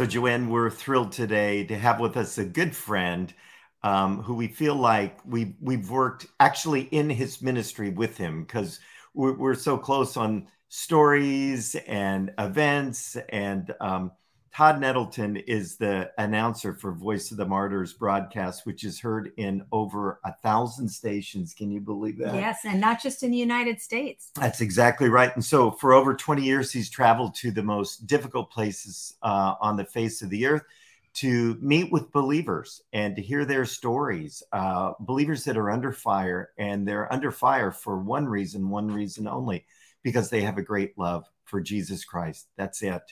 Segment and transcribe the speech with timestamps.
[0.00, 3.34] So, Joanne, we're thrilled today to have with us a good friend
[3.82, 8.80] um, who we feel like we we've worked actually in his ministry with him because
[9.12, 14.10] we're, we're, so close on stories and events and um,
[14.52, 19.64] Todd Nettleton is the announcer for Voice of the Martyrs broadcast, which is heard in
[19.70, 21.54] over a thousand stations.
[21.54, 22.34] Can you believe that?
[22.34, 24.32] Yes, and not just in the United States.
[24.34, 25.32] That's exactly right.
[25.34, 29.76] And so, for over 20 years, he's traveled to the most difficult places uh, on
[29.76, 30.64] the face of the earth
[31.12, 34.42] to meet with believers and to hear their stories.
[34.52, 39.28] Uh, believers that are under fire, and they're under fire for one reason, one reason
[39.28, 39.64] only,
[40.02, 42.48] because they have a great love for Jesus Christ.
[42.56, 43.02] That's it.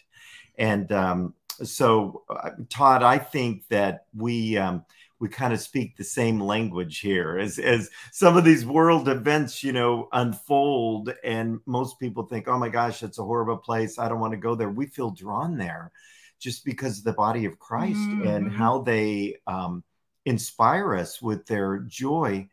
[0.58, 4.84] And um, so, uh, Todd, I think that we um,
[5.20, 9.62] we kind of speak the same language here as as some of these world events,
[9.62, 13.98] you know, unfold, and most people think, "Oh my gosh, it's a horrible place.
[13.98, 15.92] I don't want to go there." We feel drawn there
[16.38, 18.26] just because of the body of Christ mm-hmm.
[18.26, 19.82] and how they um,
[20.24, 22.48] inspire us with their joy.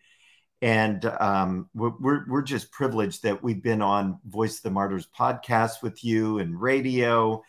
[0.62, 5.84] And um, we're, we're just privileged that we've been on Voice of the Martyrs podcast
[5.84, 7.44] with you and radio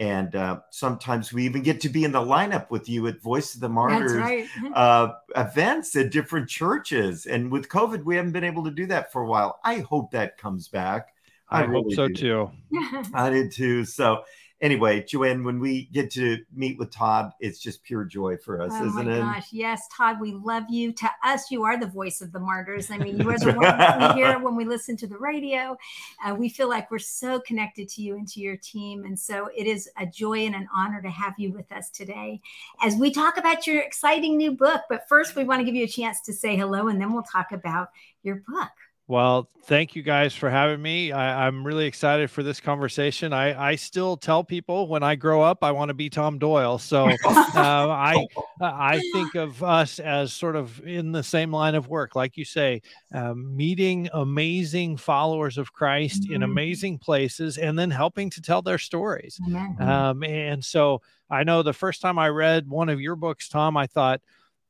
[0.00, 3.54] and uh, sometimes we even get to be in the lineup with you at Voice
[3.54, 4.46] of the Martyrs right.
[4.74, 7.26] uh, events at different churches.
[7.26, 9.58] And with COVID, we haven't been able to do that for a while.
[9.64, 11.08] I hope that comes back.
[11.50, 12.14] I, I really hope so do.
[12.14, 12.50] too.
[13.14, 13.84] I did too.
[13.84, 14.22] So
[14.60, 18.72] anyway, Joanne, when we get to meet with Todd, it's just pure joy for us,
[18.74, 19.20] oh isn't it?
[19.20, 20.92] gosh, yes, Todd, we love you.
[20.92, 22.90] To us, you are the voice of the martyrs.
[22.90, 25.76] I mean, you are the one we hear when we listen to the radio.
[26.24, 29.48] Uh, we feel like we're so connected to you and to your team, and so
[29.56, 32.40] it is a joy and an honor to have you with us today
[32.82, 34.82] as we talk about your exciting new book.
[34.88, 37.22] But first, we want to give you a chance to say hello, and then we'll
[37.22, 37.90] talk about
[38.22, 38.70] your book.
[39.08, 41.12] Well, thank you guys for having me.
[41.12, 43.32] I, am really excited for this conversation.
[43.32, 46.76] I, I still tell people when I grow up, I want to be Tom Doyle.
[46.76, 48.26] So uh, I
[48.60, 52.44] I think of us as sort of in the same line of work, like you
[52.44, 52.82] say,
[53.14, 56.34] um, meeting amazing followers of Christ mm-hmm.
[56.34, 59.40] in amazing places, and then helping to tell their stories.
[59.48, 59.82] Mm-hmm.
[59.82, 63.74] Um, and so I know the first time I read one of your books, Tom,
[63.74, 64.20] I thought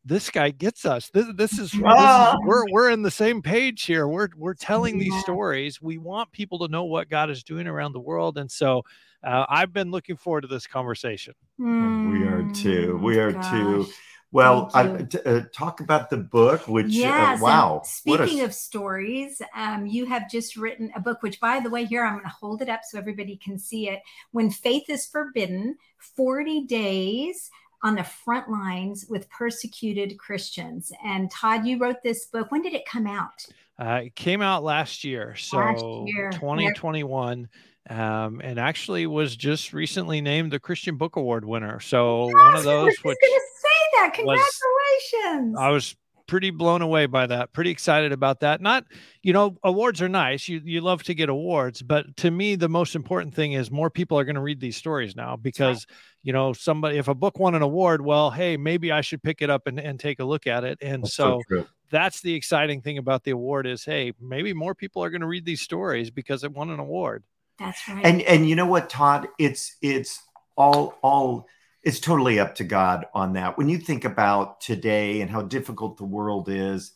[0.04, 1.10] this guy gets us.
[1.10, 2.36] This, this, is, this is, ah.
[2.44, 4.08] we're we're in the same page here.
[4.08, 5.80] We're we're telling these stories.
[5.80, 8.82] We want people to know what God is doing around the world, and so
[9.24, 11.34] uh, I've been looking forward to this conversation.
[11.60, 12.98] Mm, we are too.
[13.02, 13.50] We are gosh.
[13.50, 13.86] too.
[14.30, 17.82] Well, I, t- uh, talk about the book, which uh, yes, uh, wow.
[17.84, 18.44] Speaking a...
[18.44, 22.12] of stories, um, you have just written a book, which, by the way, here I'm
[22.14, 24.00] going to hold it up so everybody can see it.
[24.32, 25.78] When Faith is Forbidden,
[26.14, 27.50] 40 Days
[27.82, 30.92] on the front lines with persecuted Christians.
[31.04, 32.50] And Todd, you wrote this book.
[32.50, 33.46] When did it come out?
[33.78, 36.30] Uh, it came out last year, so last year.
[36.32, 37.48] 2021.
[37.90, 41.80] Um, and actually was just recently named the Christian Book Award winner.
[41.80, 42.66] So one of those.
[42.66, 44.12] I was which going to say that.
[44.14, 45.54] Congratulations!
[45.54, 45.96] Was, I was
[46.28, 47.52] pretty blown away by that.
[47.52, 48.60] Pretty excited about that.
[48.60, 48.84] Not,
[49.24, 50.48] you know, awards are nice.
[50.48, 53.90] You you love to get awards, but to me, the most important thing is more
[53.90, 55.96] people are going to read these stories now because right.
[56.22, 59.42] you know somebody if a book won an award, well, hey, maybe I should pick
[59.42, 60.78] it up and, and take a look at it.
[60.80, 61.42] And that's so.
[61.48, 65.22] so that's the exciting thing about the award is hey maybe more people are going
[65.22, 67.24] to read these stories because it won an award
[67.58, 70.20] that's right and and you know what todd it's it's
[70.54, 71.46] all all
[71.88, 73.56] it's totally up to God on that.
[73.56, 76.92] When you think about today and how difficult the world is,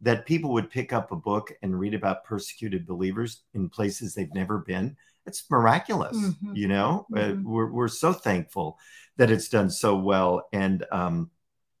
[0.00, 4.34] that people would pick up a book and read about persecuted believers in places they've
[4.34, 6.16] never been, it's miraculous.
[6.16, 6.56] Mm-hmm.
[6.56, 7.46] You know, uh, mm-hmm.
[7.46, 8.76] uh, we're, we're so thankful
[9.18, 10.48] that it's done so well.
[10.52, 11.30] And um,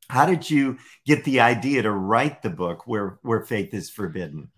[0.08, 4.52] how did you get the idea to write the book where where faith is forbidden?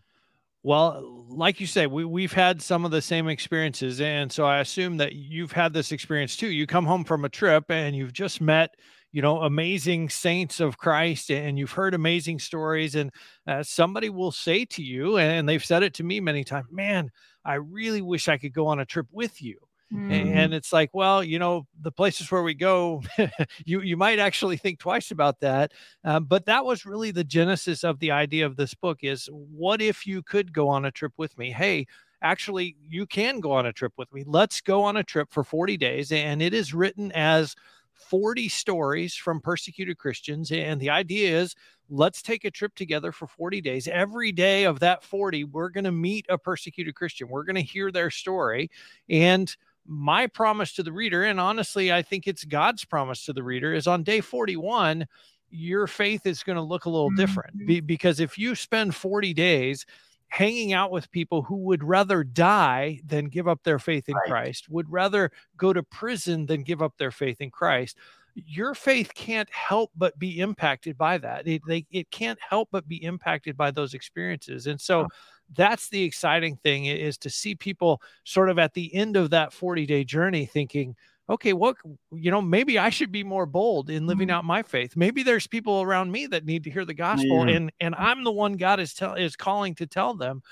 [0.66, 4.58] Well, like you say, we we've had some of the same experiences, and so I
[4.58, 6.48] assume that you've had this experience too.
[6.48, 8.74] You come home from a trip and you've just met,
[9.12, 13.12] you know, amazing saints of Christ, and you've heard amazing stories, and
[13.46, 17.10] uh, somebody will say to you, and they've said it to me many times, "Man,
[17.44, 20.36] I really wish I could go on a trip with you." Mm-hmm.
[20.36, 23.02] And it's like, well, you know, the places where we go,
[23.64, 25.72] you you might actually think twice about that.
[26.04, 29.80] Um, but that was really the genesis of the idea of this book: is what
[29.80, 31.52] if you could go on a trip with me?
[31.52, 31.86] Hey,
[32.20, 34.24] actually, you can go on a trip with me.
[34.26, 37.54] Let's go on a trip for 40 days, and it is written as
[37.96, 40.52] 40 stories from persecuted Christians.
[40.52, 41.54] And the idea is
[41.88, 43.88] let's take a trip together for 40 days.
[43.88, 47.28] Every day of that 40, we're going to meet a persecuted Christian.
[47.28, 48.70] We're going to hear their story.
[49.08, 49.54] And
[49.86, 53.74] my promise to the reader, and honestly, I think it's God's promise to the reader,
[53.74, 55.06] is on day 41,
[55.50, 57.56] your faith is going to look a little different.
[57.56, 57.66] Mm-hmm.
[57.66, 59.86] Be- because if you spend 40 days
[60.28, 64.28] hanging out with people who would rather die than give up their faith in right.
[64.28, 67.96] Christ, would rather go to prison than give up their faith in Christ.
[68.34, 71.46] Your faith can't help but be impacted by that.
[71.46, 74.66] It, they, it can't help but be impacted by those experiences.
[74.66, 75.06] And so,
[75.54, 79.52] that's the exciting thing is to see people sort of at the end of that
[79.52, 80.96] 40 day journey thinking,
[81.28, 81.76] okay, what,
[82.12, 84.36] you know, maybe I should be more bold in living mm-hmm.
[84.36, 84.96] out my faith.
[84.96, 87.56] Maybe there's people around me that need to hear the gospel yeah.
[87.56, 90.42] and, and I'm the one God is tell is calling to tell them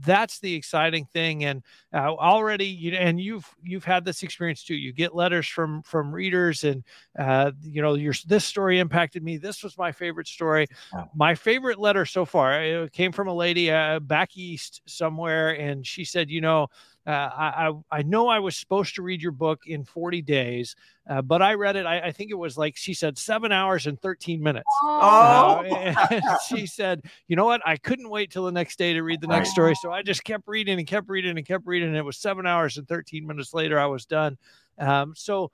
[0.00, 1.44] that's the exciting thing.
[1.44, 1.62] And
[1.92, 4.74] uh, already you and you've you've had this experience too.
[4.74, 6.82] You get letters from from readers and
[7.18, 9.36] uh, you know your this story impacted me.
[9.36, 10.66] This was my favorite story.
[11.14, 15.50] My favorite letter so far it came from a lady uh, back east somewhere.
[15.50, 16.68] And she said you know
[17.06, 20.76] uh, I, I know I was supposed to read your book in 40 days,
[21.10, 21.84] uh, but I read it.
[21.84, 24.68] I, I, think it was like she said seven hours and 13 minutes.
[24.84, 27.60] Oh, uh, she said, you know what?
[27.66, 30.22] I couldn't wait till the next day to read the next story, so I just
[30.22, 31.88] kept reading and kept reading and kept reading.
[31.88, 34.38] And it was seven hours and 13 minutes later I was done.
[34.78, 35.50] Um, so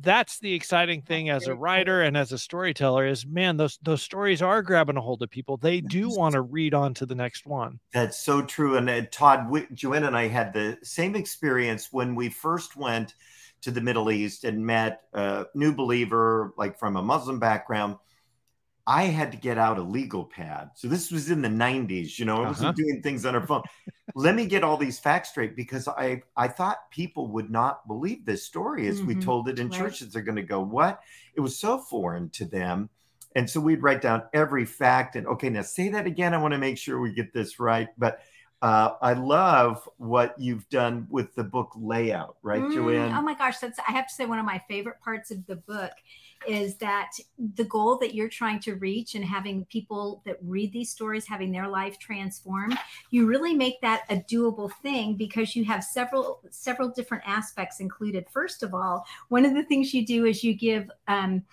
[0.00, 4.02] that's the exciting thing as a writer and as a storyteller is man those those
[4.02, 5.56] stories are grabbing a hold of people.
[5.56, 7.80] They do want to read on to the next one.
[7.92, 12.28] That's so true and uh, todd joanne and i had the same experience when we
[12.28, 13.14] first went
[13.60, 17.96] to the middle east and met a new believer like from a muslim background
[18.88, 20.70] I had to get out a legal pad.
[20.74, 22.72] So this was in the 90s, you know, I wasn't uh-huh.
[22.72, 23.62] doing things on our phone.
[24.14, 28.24] Let me get all these facts straight because I I thought people would not believe
[28.24, 29.08] this story as mm-hmm.
[29.08, 29.78] we told it in right.
[29.78, 30.10] churches.
[30.10, 31.00] They're going to go, "What?"
[31.34, 32.88] It was so foreign to them.
[33.36, 36.32] And so we'd write down every fact and okay, now say that again.
[36.32, 37.88] I want to make sure we get this right.
[37.98, 38.20] But
[38.62, 43.12] uh, I love what you've done with the book layout, right, mm, Joanne?
[43.12, 45.56] Oh my gosh, that's I have to say one of my favorite parts of the
[45.56, 45.92] book
[46.46, 47.12] is that
[47.54, 51.50] the goal that you're trying to reach and having people that read these stories having
[51.50, 52.78] their life transformed
[53.10, 58.26] you really make that a doable thing because you have several several different aspects included.
[58.30, 61.44] First of all one of the things you do is you give um,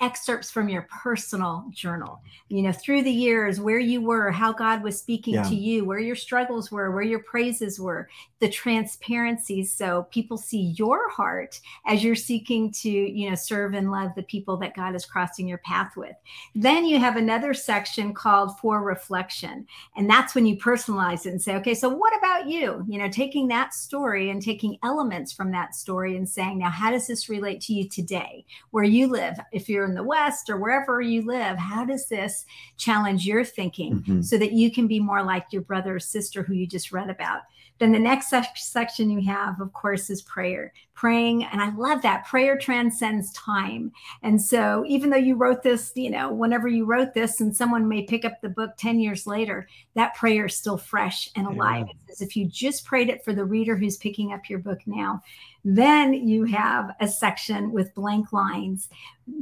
[0.00, 4.82] excerpts from your personal journal you know through the years where you were how god
[4.82, 5.42] was speaking yeah.
[5.42, 8.08] to you where your struggles were where your praises were
[8.40, 9.62] the transparency.
[9.62, 14.22] So people see your heart as you're seeking to you know serve and love the
[14.22, 16.16] people that god is crossing your path with.
[16.54, 21.40] Then you have another section called for reflection and that's when you personalize it and
[21.40, 22.84] say okay so what about you?
[22.88, 26.90] You know taking that story and taking elements from that story and saying now how
[26.90, 30.56] does this relate to you today where you live if you're in the West or
[30.56, 32.46] wherever you live, how does this
[32.78, 34.22] challenge your thinking mm-hmm.
[34.22, 37.10] so that you can be more like your brother or sister who you just read
[37.10, 37.42] about?
[37.80, 40.74] Then the next section you have, of course, is prayer.
[40.92, 42.26] Praying, and I love that.
[42.26, 43.90] Prayer transcends time.
[44.22, 47.88] And so, even though you wrote this, you know, whenever you wrote this, and someone
[47.88, 51.86] may pick up the book 10 years later, that prayer is still fresh and alive.
[51.86, 51.92] Yeah.
[52.02, 54.80] It's as if you just prayed it for the reader who's picking up your book
[54.84, 55.22] now.
[55.64, 58.88] Then you have a section with blank lines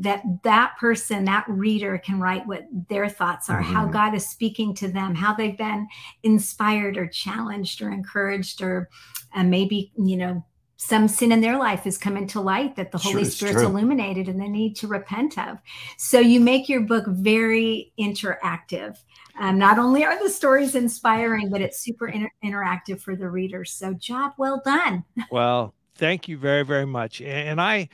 [0.00, 3.72] that that person, that reader can write what their thoughts are, mm-hmm.
[3.72, 5.86] how God is speaking to them, how they've been
[6.22, 8.88] inspired or challenged or encouraged or
[9.34, 10.44] uh, maybe, you know,
[10.80, 13.66] some sin in their life has come into light that the Holy Spirit's true.
[13.66, 15.58] illuminated and they need to repent of.
[15.96, 18.96] So you make your book very interactive.
[19.40, 23.72] Um, not only are the stories inspiring, but it's super inter- interactive for the readers.
[23.72, 25.04] So job well done.
[25.32, 27.20] Well, thank you very very much.
[27.20, 27.88] And i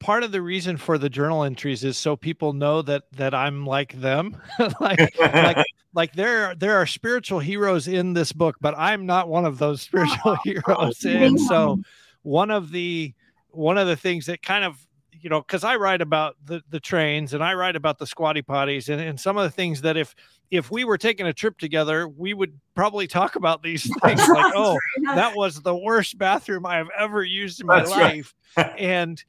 [0.00, 3.64] part of the reason for the journal entries is so people know that that i'm
[3.64, 4.40] like them.
[4.80, 9.44] Like like like there there are spiritual heroes in this book but i'm not one
[9.44, 11.04] of those spiritual oh, heroes.
[11.04, 11.78] and so
[12.22, 13.14] one of the
[13.50, 14.86] one of the things that kind of
[15.24, 18.42] you know because i write about the the trains and i write about the squatty
[18.42, 20.14] potties and, and some of the things that if
[20.50, 24.52] if we were taking a trip together, we would probably talk about these things like,
[24.54, 24.78] oh,
[25.14, 28.34] that was the worst bathroom I have ever used in my That's life.
[28.56, 28.78] Right.
[28.78, 29.24] and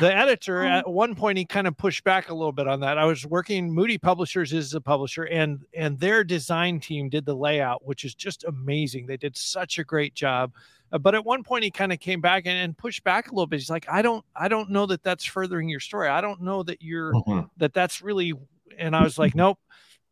[0.00, 2.98] the editor at one point he kind of pushed back a little bit on that.
[2.98, 7.34] I was working Moody Publishers is a publisher and and their design team did the
[7.34, 9.06] layout, which is just amazing.
[9.06, 10.52] They did such a great job.
[10.92, 13.34] Uh, but at one point he kind of came back and, and, pushed back a
[13.34, 13.58] little bit.
[13.58, 16.08] He's like, I don't I don't know that that's furthering your story.
[16.08, 17.40] I don't know that you're mm-hmm.
[17.58, 18.34] that that's really
[18.78, 19.58] and I was like, nope.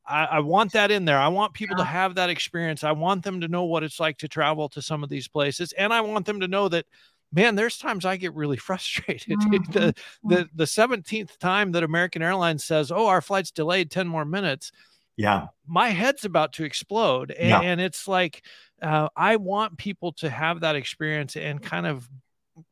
[0.07, 1.19] I, I, want that in there.
[1.19, 1.85] I want people yeah.
[1.85, 2.83] to have that experience.
[2.83, 5.73] I want them to know what it's like to travel to some of these places.
[5.75, 6.87] And I want them to know that,
[7.33, 9.39] man, there's times I get really frustrated.
[9.39, 9.73] Mm-hmm.
[9.73, 9.95] the,
[10.25, 14.73] the, the 17th time that American Airlines says, oh, our flight's delayed 10 more minutes.
[15.17, 15.49] Yeah.
[15.67, 17.31] My head's about to explode.
[17.31, 17.61] And, yeah.
[17.61, 18.43] and it's like,
[18.81, 22.09] uh, I want people to have that experience and kind of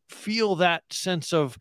[0.08, 1.58] feel that sense of,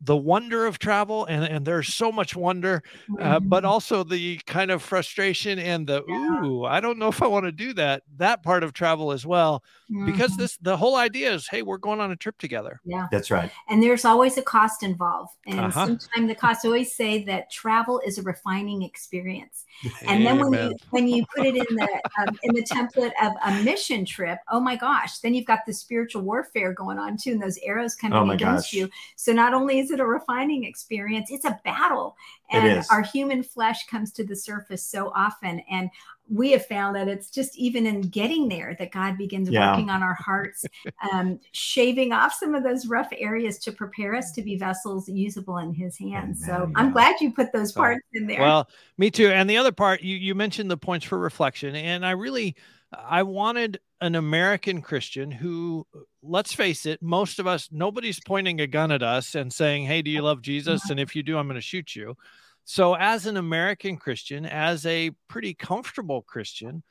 [0.00, 2.82] the wonder of travel and, and there's so much wonder
[3.20, 3.66] uh, but mm-hmm.
[3.66, 6.40] also the kind of frustration and the yeah.
[6.44, 9.26] ooh i don't know if i want to do that that part of travel as
[9.26, 10.06] well mm-hmm.
[10.06, 13.30] because this the whole idea is hey we're going on a trip together yeah that's
[13.30, 15.86] right and there's always a cost involved and uh-huh.
[15.86, 19.64] sometimes the cost I always say that travel is a refining experience
[20.06, 23.32] and then when you when you put it in the um, in the template of
[23.44, 27.32] a mission trip oh my gosh then you've got the spiritual warfare going on too
[27.32, 28.72] and those arrows coming oh against gosh.
[28.72, 31.30] you so not only is is it a refining experience?
[31.30, 32.14] It's a battle.
[32.50, 35.60] And our human flesh comes to the surface so often.
[35.70, 35.90] And
[36.28, 39.70] we have found that it's just even in getting there that God begins yeah.
[39.70, 40.66] working on our hearts,
[41.12, 45.58] um, shaving off some of those rough areas to prepare us to be vessels usable
[45.58, 46.46] in His hands.
[46.46, 46.58] Amen.
[46.58, 48.40] So I'm glad you put those parts in there.
[48.40, 48.68] Well,
[48.98, 49.28] me too.
[49.28, 52.54] And the other part, you you mentioned the points for reflection, and I really
[52.92, 55.86] I wanted an American Christian who,
[56.22, 60.02] let's face it, most of us, nobody's pointing a gun at us and saying, Hey,
[60.02, 60.88] do you love Jesus?
[60.90, 62.16] And if you do, I'm going to shoot you.
[62.64, 66.82] So, as an American Christian, as a pretty comfortable Christian,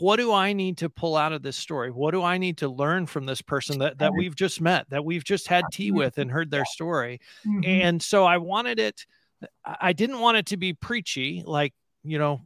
[0.00, 1.90] what do I need to pull out of this story?
[1.90, 5.04] What do I need to learn from this person that, that we've just met, that
[5.04, 7.20] we've just had tea with and heard their story?
[7.46, 7.60] Mm-hmm.
[7.64, 9.06] And so I wanted it,
[9.64, 12.42] I didn't want it to be preachy, like, you know,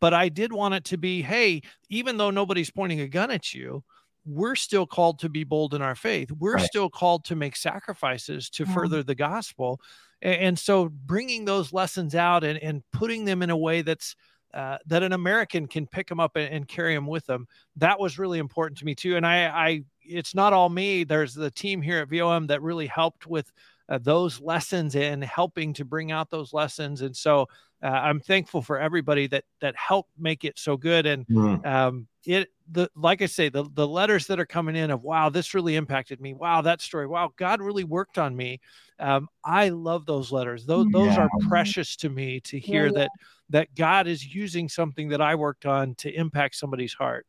[0.00, 3.52] but I did want it to be, hey, even though nobody's pointing a gun at
[3.54, 3.84] you,
[4.26, 6.30] we're still called to be bold in our faith.
[6.32, 6.64] We're right.
[6.64, 8.72] still called to make sacrifices to mm-hmm.
[8.72, 9.80] further the gospel.
[10.22, 14.16] And, and, so bringing those lessons out and, and putting them in a way that's
[14.54, 17.44] uh, that an American can pick them up and, and, carry them with them.
[17.76, 19.16] That was really important to me too.
[19.16, 21.02] And I, I, it's not all me.
[21.02, 23.50] There's the team here at VOM that really helped with
[23.88, 27.02] uh, those lessons and helping to bring out those lessons.
[27.02, 27.48] And so
[27.82, 31.04] uh, I'm thankful for everybody that that helped make it so good.
[31.06, 31.66] And mm.
[31.66, 35.28] um, it the like I say, the the letters that are coming in of wow,
[35.28, 36.32] this really impacted me.
[36.32, 37.06] Wow, that story.
[37.06, 38.60] Wow, God really worked on me.
[38.98, 40.64] Um, I love those letters.
[40.64, 42.98] Those those are precious to me to hear yeah, yeah.
[42.98, 43.10] that
[43.50, 47.26] that God is using something that I worked on to impact somebody's heart.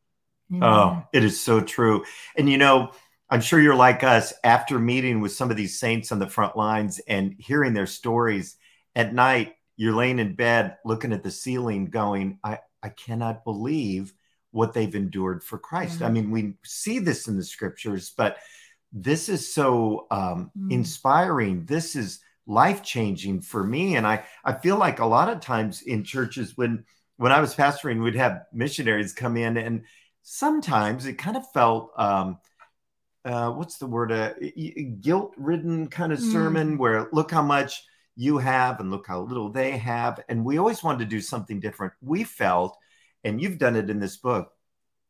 [0.62, 2.04] Oh, it is so true.
[2.36, 2.92] And you know,
[3.28, 6.56] I'm sure you're like us after meeting with some of these saints on the front
[6.56, 8.56] lines and hearing their stories
[8.94, 14.12] at night you're laying in bed looking at the ceiling going i i cannot believe
[14.50, 16.04] what they've endured for christ mm-hmm.
[16.04, 18.38] i mean we see this in the scriptures but
[18.92, 20.70] this is so um, mm-hmm.
[20.72, 25.40] inspiring this is life changing for me and i i feel like a lot of
[25.40, 26.84] times in churches when
[27.16, 29.82] when i was pastoring we'd have missionaries come in and
[30.22, 32.38] sometimes it kind of felt um,
[33.26, 34.12] uh, what's the word?
[34.12, 34.34] Uh,
[35.00, 36.32] guilt ridden kind of mm.
[36.32, 40.20] sermon where look how much you have and look how little they have.
[40.28, 41.92] And we always wanted to do something different.
[42.00, 42.78] We felt,
[43.24, 44.52] and you've done it in this book,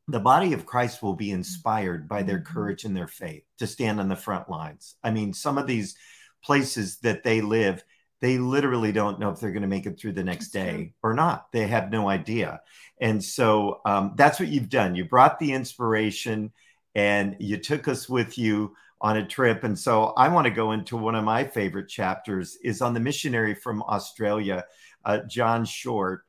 [0.09, 2.53] the body of Christ will be inspired by their mm-hmm.
[2.53, 4.97] courage and their faith to stand on the front lines.
[5.05, 5.97] I mean, some of these
[6.43, 7.85] places that they live,
[8.21, 11.13] they literally don't know if they're going to make it through the next day or
[11.13, 11.53] not.
[11.53, 12.61] They have no idea.
[13.01, 14.95] And so um, that's what you've done.
[14.95, 16.53] You brought the inspiration
[16.97, 19.65] and you took us with you on a trip.
[19.65, 23.01] And so I want to go into one of my favorite chapters is on the
[23.01, 24.65] missionary from Australia,
[25.05, 26.23] uh, John Short,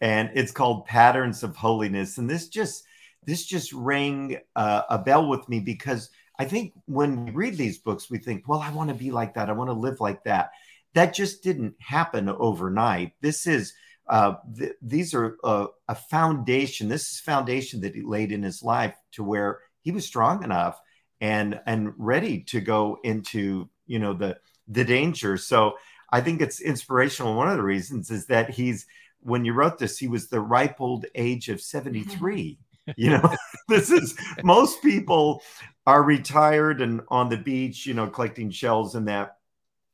[0.00, 2.18] and it's called Patterns of Holiness.
[2.18, 2.84] And this just
[3.24, 7.78] this just rang uh, a bell with me because I think when we read these
[7.78, 9.48] books, we think, well, I want to be like that.
[9.48, 10.50] I want to live like that.
[10.94, 13.12] That just didn't happen overnight.
[13.20, 13.72] This is
[14.08, 16.88] uh, th- these are a, a foundation.
[16.88, 20.80] This is foundation that he laid in his life to where he was strong enough
[21.20, 25.36] and and ready to go into you know the the danger.
[25.36, 25.74] So
[26.10, 27.34] i think it's inspirational.
[27.34, 28.86] One of the reasons is that he's
[29.20, 32.58] when you wrote this he was the ripe old age of 73
[32.96, 33.34] you know
[33.68, 35.42] this is most people
[35.86, 39.36] are retired and on the beach you know collecting shells and that.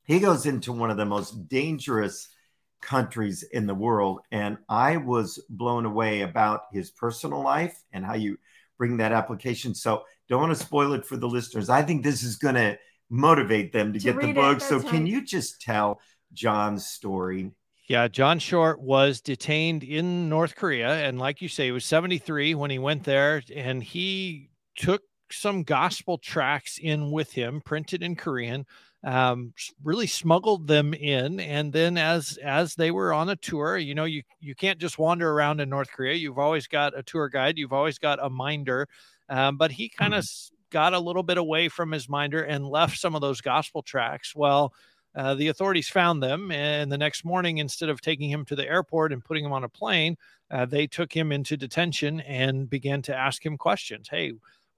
[0.06, 2.28] He goes into one of the most dangerous
[2.82, 8.12] countries in the world and i was blown away about his personal life and how
[8.12, 8.36] you
[8.78, 11.68] bring that application so don't want to spoil it for the listeners.
[11.68, 12.78] I think this is going to
[13.10, 14.60] motivate them to, to get the book.
[14.60, 14.88] so, right.
[14.88, 16.00] can you just tell
[16.32, 17.50] John's story?
[17.88, 21.06] Yeah, John Short was detained in North Korea.
[21.06, 25.62] And like you say, he was 73 when he went there, and he took some
[25.62, 28.64] gospel tracts in with him, printed in Korean.
[29.04, 33.94] Um, really smuggled them in, and then as as they were on a tour, you
[33.94, 36.14] know, you you can't just wander around in North Korea.
[36.14, 37.58] You've always got a tour guide.
[37.58, 38.88] You've always got a minder
[39.28, 40.54] um, but he kind of mm-hmm.
[40.70, 44.34] got a little bit away from his minder and left some of those gospel tracts.
[44.34, 44.72] Well,
[45.14, 48.66] uh, the authorities found them, and the next morning, instead of taking him to the
[48.66, 50.16] airport and putting him on a plane,
[50.50, 54.08] uh, they took him into detention and began to ask him questions.
[54.10, 54.32] Hey,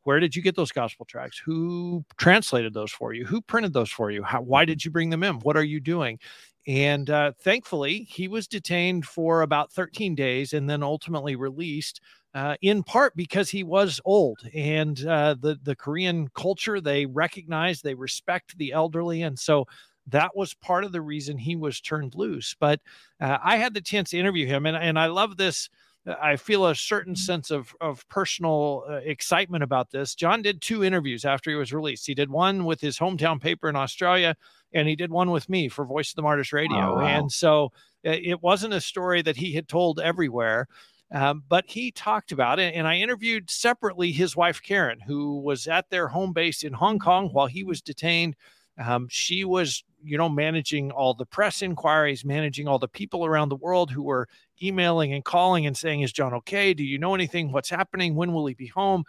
[0.07, 1.37] where did you get those gospel tracts?
[1.45, 3.27] Who translated those for you?
[3.27, 4.23] Who printed those for you?
[4.23, 5.41] How, why did you bring them in?
[5.41, 6.21] What are you doing?
[6.69, 12.01] And uh, thankfully, he was detained for about 13 days and then ultimately released.
[12.35, 17.81] Uh, in part because he was old and uh, the the Korean culture they recognize
[17.81, 19.67] they respect the elderly and so
[20.09, 22.55] that was part of the reason he was turned loose.
[22.61, 22.81] But
[23.21, 25.69] uh, I had the chance to interview him, and, and I love this
[26.07, 27.21] I feel a certain mm-hmm.
[27.21, 30.15] sense of of personal uh, excitement about this.
[30.15, 32.07] John did two interviews after he was released.
[32.07, 34.37] He did one with his hometown paper in Australia,
[34.73, 36.93] and he did one with me for Voice of the Martyrs Radio.
[36.93, 37.07] Oh, wow.
[37.07, 37.73] And so
[38.05, 40.69] it wasn't a story that he had told everywhere.
[41.13, 45.69] Um, but he talked about it, and I interviewed separately his wife Karen, who was
[45.69, 48.35] at their home base in Hong Kong while he was detained.
[48.79, 53.49] Um, she was, you know, managing all the press inquiries, managing all the people around
[53.51, 54.29] the world who were
[54.63, 56.75] emailing and calling and saying, Is John okay?
[56.75, 57.53] Do you know anything?
[57.53, 58.15] What's happening?
[58.15, 59.05] When will he be home?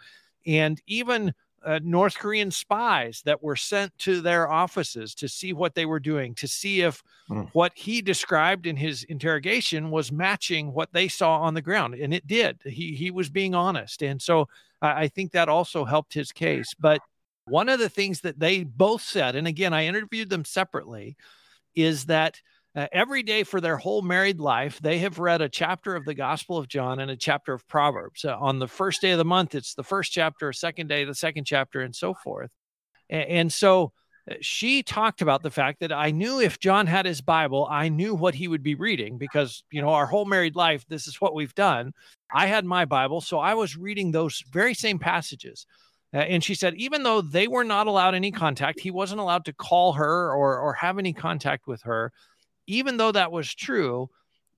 [0.46, 5.74] And even uh, North Korean spies that were sent to their offices to see what
[5.74, 7.48] they were doing, to see if mm.
[7.52, 11.94] what he described in his interrogation was matching what they saw on the ground.
[11.94, 12.58] And it did.
[12.64, 14.02] He, he was being honest.
[14.02, 14.42] And so
[14.82, 16.74] uh, I think that also helped his case.
[16.78, 17.00] But
[17.46, 21.16] one of the things that they both said, and again, I interviewed them separately,
[21.74, 22.40] is that
[22.78, 26.14] uh, every day for their whole married life, they have read a chapter of the
[26.14, 28.24] Gospel of John and a chapter of Proverbs.
[28.24, 31.12] Uh, on the first day of the month, it's the first chapter, second day, the
[31.12, 32.52] second chapter, and so forth.
[33.10, 33.90] And, and so
[34.30, 37.88] uh, she talked about the fact that I knew if John had his Bible, I
[37.88, 41.20] knew what he would be reading because, you know, our whole married life, this is
[41.20, 41.92] what we've done.
[42.32, 45.66] I had my Bible, so I was reading those very same passages.
[46.14, 49.46] Uh, and she said, even though they were not allowed any contact, he wasn't allowed
[49.46, 52.12] to call her or, or have any contact with her
[52.68, 54.08] even though that was true,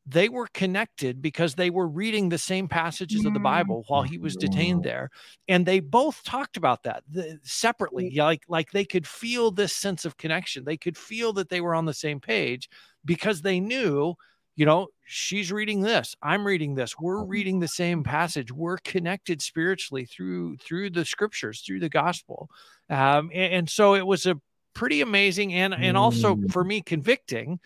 [0.06, 4.18] they were connected because they were reading the same passages of the Bible while he
[4.18, 5.10] was detained there,
[5.46, 8.10] and they both talked about that the, separately.
[8.16, 10.64] Like like they could feel this sense of connection.
[10.64, 12.68] They could feel that they were on the same page
[13.04, 14.14] because they knew,
[14.56, 18.50] you know, she's reading this, I'm reading this, we're reading the same passage.
[18.50, 22.48] We're connected spiritually through through the scriptures, through the gospel,
[22.88, 24.40] um, and, and so it was a
[24.74, 26.50] pretty amazing and and also mm.
[26.50, 27.60] for me convicting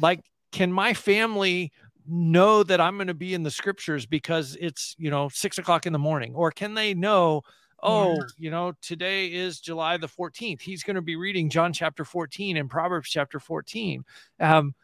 [0.00, 1.72] like can my family
[2.06, 5.86] know that i'm going to be in the scriptures because it's you know six o'clock
[5.86, 6.34] in the morning?
[6.34, 7.42] Or can they know
[7.82, 8.22] oh yeah.
[8.36, 12.58] you know today is july the 14th he's going to be reading john chapter 14
[12.58, 14.04] and proverbs chapter 14
[14.38, 14.74] um,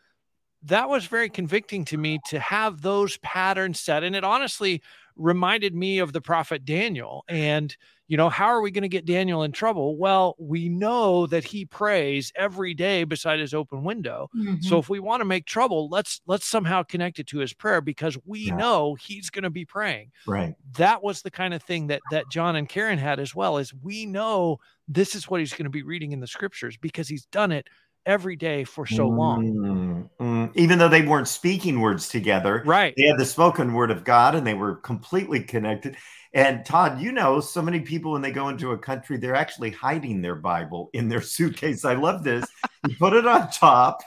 [0.66, 4.02] that was very convicting to me to have those patterns set.
[4.02, 4.82] And it honestly
[5.16, 7.76] reminded me of the prophet daniel and
[8.08, 9.96] you know, how are we going to get Daniel in trouble?
[9.96, 14.30] Well, we know that he prays every day beside his open window.
[14.36, 14.60] Mm-hmm.
[14.60, 17.80] So if we want to make trouble, let's let's somehow connect it to his prayer
[17.80, 18.56] because we yeah.
[18.56, 20.12] know he's going to be praying.
[20.26, 20.54] Right.
[20.76, 23.74] That was the kind of thing that that John and Karen had as well is
[23.74, 27.26] we know this is what he's going to be reading in the scriptures because he's
[27.26, 27.66] done it
[28.06, 30.08] every day for so long.
[30.20, 32.94] Mm, Even though they weren't speaking words together, right?
[32.96, 35.96] They had the spoken word of God and they were completely connected.
[36.32, 39.70] And Todd, you know, so many people when they go into a country, they're actually
[39.70, 41.84] hiding their Bible in their suitcase.
[41.84, 42.46] I love this.
[42.86, 44.02] you put it on top.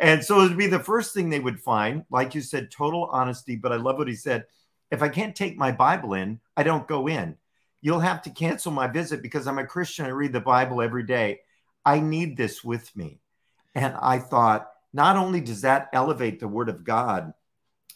[0.00, 2.04] And so it would be the first thing they would find.
[2.10, 3.56] Like you said, total honesty.
[3.56, 4.44] But I love what he said.
[4.90, 7.36] If I can't take my Bible in, I don't go in.
[7.80, 10.04] You'll have to cancel my visit because I'm a Christian.
[10.04, 11.40] I read the Bible every day.
[11.84, 13.20] I need this with me.
[13.74, 17.32] And I thought, not only does that elevate the word of God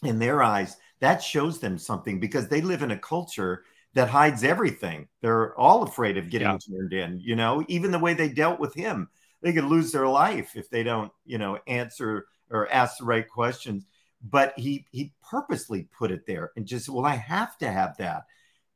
[0.03, 4.43] in their eyes, that shows them something because they live in a culture that hides
[4.43, 5.07] everything.
[5.21, 6.57] They're all afraid of getting yeah.
[6.57, 9.09] turned in, you know, even the way they dealt with him.
[9.41, 13.27] They could lose their life if they don't, you know, answer or ask the right
[13.27, 13.85] questions.
[14.21, 18.23] But he he purposely put it there and just, well, I have to have that.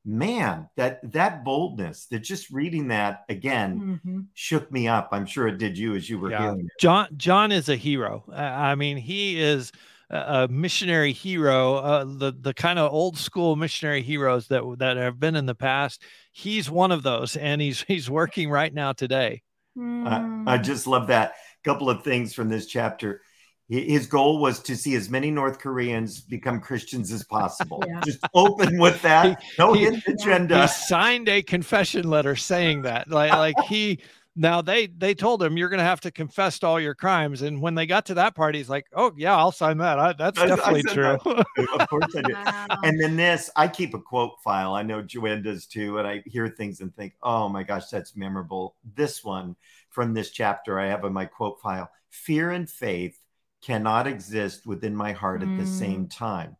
[0.06, 4.20] Man, that that boldness, that just reading that again mm-hmm.
[4.34, 5.10] shook me up.
[5.12, 6.42] I'm sure it did you as you were yeah.
[6.42, 6.72] hearing it.
[6.80, 8.24] John John is a hero.
[8.34, 9.72] I mean, he is
[10.10, 15.20] a missionary hero, uh, the the kind of old school missionary heroes that that have
[15.20, 16.02] been in the past.
[16.32, 19.44] He's one of those, and he's he's working right now today.
[19.78, 20.48] Mm.
[20.48, 21.34] I just love that.
[21.64, 23.22] Couple of things from this chapter.
[23.70, 27.84] His goal was to see as many North Koreans become Christians as possible.
[27.88, 28.02] Yeah.
[28.04, 29.44] Just open with that.
[29.60, 30.64] No he, agenda.
[30.64, 33.10] He signed a confession letter saying that.
[33.10, 34.00] Like, like he
[34.36, 37.44] now they they told him you're going to have to confess to all your crimes,
[37.44, 40.00] and when they got to that part, he's like, "Oh yeah, I'll sign that.
[40.00, 41.68] I, that's I, definitely I true." That.
[41.80, 42.34] of course I do.
[42.34, 42.66] Wow.
[42.84, 44.74] And then this, I keep a quote file.
[44.74, 48.16] I know Joanne does too, and I hear things and think, "Oh my gosh, that's
[48.16, 49.56] memorable." This one
[49.90, 53.20] from this chapter I have in my quote file: "Fear and faith
[53.62, 55.52] cannot exist within my heart mm.
[55.52, 56.16] at the same mm.
[56.16, 56.56] time.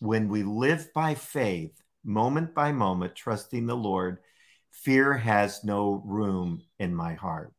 [0.00, 4.18] When we live by faith, moment by moment, trusting the Lord."
[4.74, 7.52] fear has no room in my heart.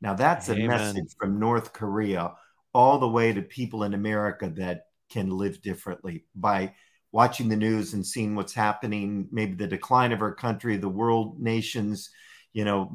[0.00, 0.64] Now, that's Amen.
[0.64, 2.34] a message from North Korea
[2.74, 6.74] all the way to people in America that can live differently by
[7.10, 11.40] watching the news and seeing what's happening, maybe the decline of our country, the world
[11.40, 12.10] nations,
[12.52, 12.92] you know,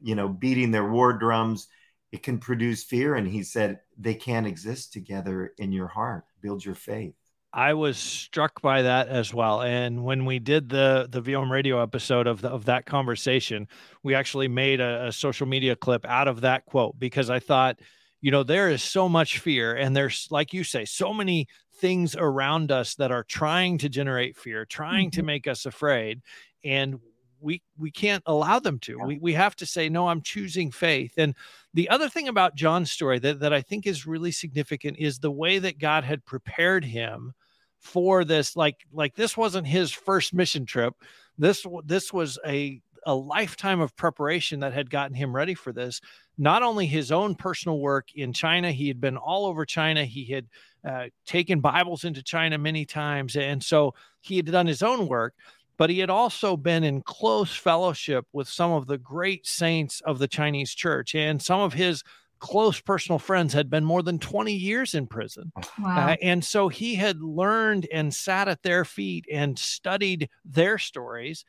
[0.00, 1.68] you know, beating their war drums.
[2.12, 3.14] It can produce fear.
[3.14, 6.24] And he said they can't exist together in your heart.
[6.40, 7.14] Build your faith.
[7.54, 9.60] I was struck by that as well.
[9.60, 13.68] And when we did the the VOM radio episode of the, of that conversation,
[14.02, 17.78] we actually made a, a social media clip out of that quote because I thought,
[18.22, 21.46] you know, there is so much fear, and there's like you say, so many
[21.76, 25.20] things around us that are trying to generate fear, trying mm-hmm.
[25.20, 26.22] to make us afraid,
[26.64, 27.00] and
[27.42, 28.98] we we can't allow them to.
[28.98, 30.08] We we have to say no.
[30.08, 31.14] I'm choosing faith.
[31.18, 31.34] And
[31.74, 35.30] the other thing about John's story that that I think is really significant is the
[35.30, 37.34] way that God had prepared him
[37.82, 40.94] for this like like this wasn't his first mission trip
[41.36, 46.00] this this was a a lifetime of preparation that had gotten him ready for this
[46.38, 50.24] not only his own personal work in china he had been all over china he
[50.26, 50.46] had
[50.88, 55.34] uh, taken bibles into china many times and so he had done his own work
[55.76, 60.18] but he had also been in close fellowship with some of the great saints of
[60.18, 62.02] the chinese church and some of his
[62.42, 65.52] close personal friends had been more than 20 years in prison.
[65.78, 66.08] Wow.
[66.08, 71.44] Uh, and so he had learned and sat at their feet and studied their stories.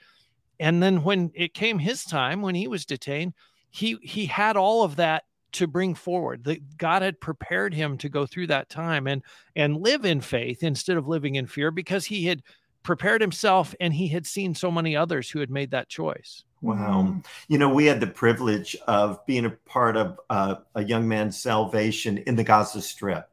[0.59, 3.33] And then when it came his time, when he was detained,
[3.71, 6.43] he he had all of that to bring forward.
[6.43, 9.23] That God had prepared him to go through that time and
[9.55, 12.43] and live in faith instead of living in fear because he had
[12.83, 16.43] prepared himself and he had seen so many others who had made that choice.
[16.61, 17.21] Wow.
[17.47, 21.41] You know, we had the privilege of being a part of uh, a young man's
[21.41, 23.27] salvation in the Gaza Strip.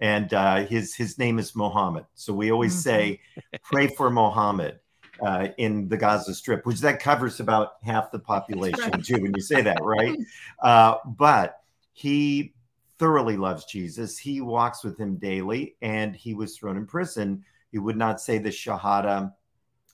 [0.00, 2.06] And uh, his his name is Mohammed.
[2.14, 2.80] So we always mm-hmm.
[2.80, 3.20] say,
[3.62, 4.80] pray for Mohammed
[5.20, 9.22] uh, in the Gaza Strip, which that covers about half the population too.
[9.22, 10.18] When you say that, right?
[10.60, 11.60] Uh, but
[11.92, 12.54] he
[12.98, 14.16] thoroughly loves Jesus.
[14.16, 17.44] He walks with him daily, and he was thrown in prison.
[17.72, 19.32] He would not say the Shahada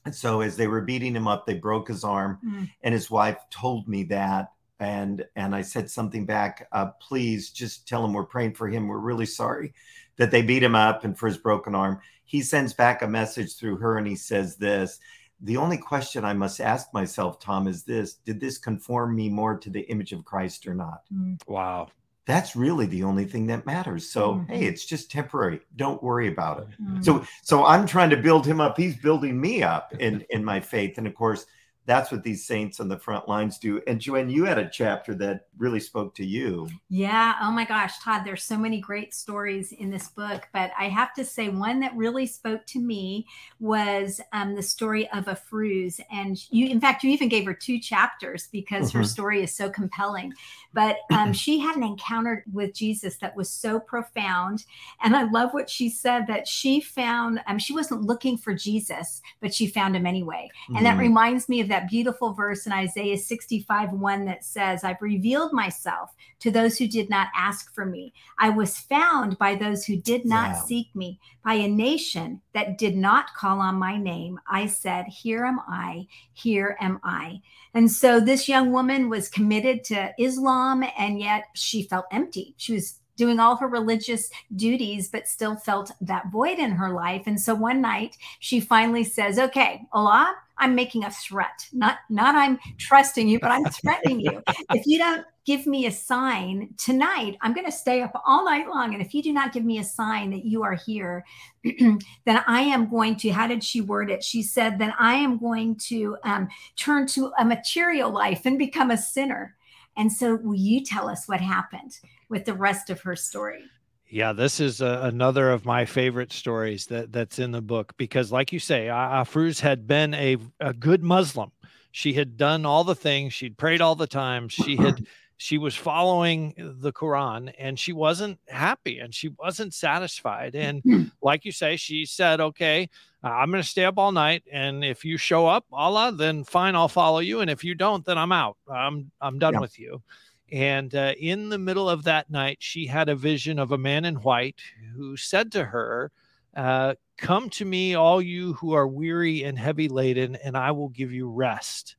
[0.05, 2.69] and so as they were beating him up, they broke his arm, mm.
[2.81, 4.51] and his wife told me that.
[4.79, 8.87] And and I said something back, uh, please just tell him we're praying for him.
[8.87, 9.73] We're really sorry
[10.15, 11.99] that they beat him up and for his broken arm.
[12.23, 14.99] He sends back a message through her and he says this.
[15.41, 19.57] The only question I must ask myself, Tom, is this Did this conform me more
[19.57, 21.01] to the image of Christ or not?
[21.13, 21.39] Mm.
[21.45, 21.89] Wow
[22.29, 24.09] that's really the only thing that matters.
[24.09, 24.53] So mm-hmm.
[24.53, 25.61] hey it's just temporary.
[25.75, 26.67] Don't worry about it.
[26.81, 27.01] Mm-hmm.
[27.01, 28.77] so so i'm trying to build him up.
[28.77, 30.97] He's building me up in in my faith.
[30.97, 31.45] And of course
[31.89, 33.81] that's what these saints on the front lines do.
[33.87, 36.69] And Joanne, you had a chapter that really spoke to you.
[36.89, 37.33] Yeah.
[37.41, 41.13] Oh my gosh, Todd, there's so many great stories in this book, but I have
[41.15, 43.25] to say one that really spoke to me
[43.59, 45.99] was um, the story of Afrouz.
[46.11, 48.99] And you, in fact, you even gave her two chapters because mm-hmm.
[48.99, 50.33] her story is so compelling.
[50.73, 54.65] But um, she had an encounter with Jesus that was so profound.
[55.01, 59.23] And I love what she said that she found, um, she wasn't looking for Jesus,
[59.41, 60.49] but she found him anyway.
[60.67, 60.83] And mm-hmm.
[60.85, 65.01] that reminds me of that that beautiful verse in Isaiah 65 1 that says, I've
[65.01, 68.13] revealed myself to those who did not ask for me.
[68.37, 70.63] I was found by those who did not wow.
[70.65, 74.39] seek me, by a nation that did not call on my name.
[74.49, 77.41] I said, Here am I, here am I.
[77.73, 82.55] And so this young woman was committed to Islam, and yet she felt empty.
[82.57, 87.23] She was doing all her religious duties, but still felt that void in her life.
[87.25, 91.67] And so one night she finally says, Okay, Allah, I'm making a threat.
[91.73, 94.41] Not not I'm trusting you, but I'm threatening you.
[94.71, 98.67] If you don't give me a sign tonight, I'm going to stay up all night
[98.67, 98.93] long.
[98.93, 101.25] And if you do not give me a sign that you are here,
[101.63, 103.29] then I am going to.
[103.29, 104.23] How did she word it?
[104.23, 108.91] She said, "Then I am going to um, turn to a material life and become
[108.91, 109.55] a sinner."
[109.97, 113.63] And so, will you tell us what happened with the rest of her story?
[114.09, 118.31] Yeah, this is a, another of my favorite stories that that's in the book because,
[118.31, 121.51] like you say, Afrouz had been a, a good Muslim.
[121.91, 123.33] She had done all the things.
[123.33, 124.49] She'd prayed all the time.
[124.49, 125.05] She had
[125.37, 130.55] she was following the Quran, and she wasn't happy and she wasn't satisfied.
[130.55, 132.89] And like you say, she said, "Okay,
[133.21, 136.75] I'm going to stay up all night, and if you show up, Allah, then fine,
[136.75, 137.41] I'll follow you.
[137.41, 138.57] And if you don't, then I'm out.
[138.67, 139.59] I'm I'm done yeah.
[139.59, 140.01] with you."
[140.51, 144.05] And uh, in the middle of that night, she had a vision of a man
[144.05, 144.59] in white
[144.95, 146.11] who said to her,
[146.55, 150.89] uh, Come to me, all you who are weary and heavy laden, and I will
[150.89, 151.97] give you rest.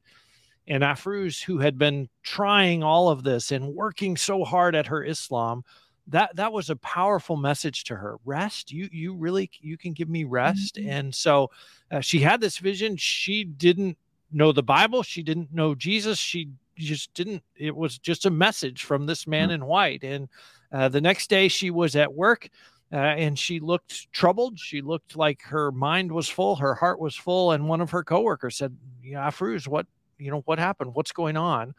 [0.67, 5.05] And Afrouz, who had been trying all of this and working so hard at her
[5.05, 5.63] Islam,
[6.07, 8.17] that that was a powerful message to her.
[8.25, 10.77] Rest, you you really you can give me rest.
[10.77, 10.89] Mm-hmm.
[10.89, 11.51] And so
[11.91, 12.97] uh, she had this vision.
[12.97, 13.99] She didn't
[14.33, 15.03] know the Bible.
[15.03, 16.19] She didn't know Jesus.
[16.19, 16.49] She
[16.87, 17.43] just didn't.
[17.57, 19.55] It was just a message from this man mm-hmm.
[19.55, 20.05] in white.
[20.05, 20.29] And
[20.73, 22.49] uh, the next day, she was at work.
[22.93, 24.59] Uh, and she looked troubled.
[24.59, 27.53] She looked like her mind was full, her heart was full.
[27.53, 29.87] And one of her coworkers said, "Yeah, Fruz, what
[30.19, 30.95] you know, what happened?
[30.95, 31.73] What's going on?"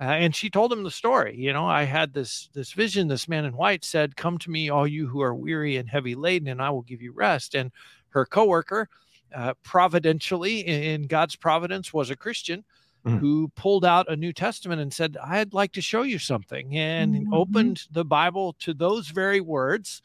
[0.00, 1.36] Uh, and she told him the story.
[1.36, 3.08] You know, I had this this vision.
[3.08, 6.14] This man in white said, "Come to me, all you who are weary and heavy
[6.14, 7.72] laden, and I will give you rest." And
[8.10, 8.88] her coworker,
[9.34, 12.64] uh, providentially in God's providence, was a Christian.
[13.04, 13.18] Mm.
[13.18, 17.14] Who pulled out a New Testament and said, I'd like to show you something, and
[17.14, 17.34] mm-hmm.
[17.34, 20.02] opened the Bible to those very words.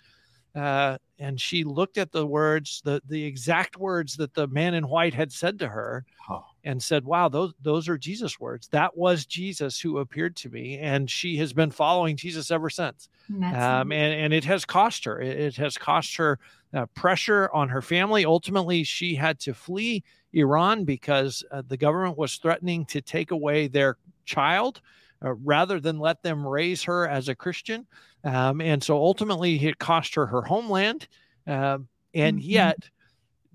[0.57, 4.87] Uh, and she looked at the words, the the exact words that the man in
[4.87, 8.67] white had said to her, oh and said, "Wow, those those are Jesus words.
[8.67, 13.07] That was Jesus who appeared to me." And she has been following Jesus ever since.
[13.29, 15.21] Um, and and it has cost her.
[15.21, 16.39] It, it has cost her
[16.73, 18.25] uh, pressure on her family.
[18.25, 23.67] Ultimately, she had to flee Iran because uh, the government was threatening to take away
[23.67, 24.81] their child.
[25.23, 27.87] Uh, rather than let them raise her as a Christian.
[28.23, 31.07] Um, and so ultimately, it cost her her homeland.
[31.47, 32.49] Um, and mm-hmm.
[32.49, 32.89] yet,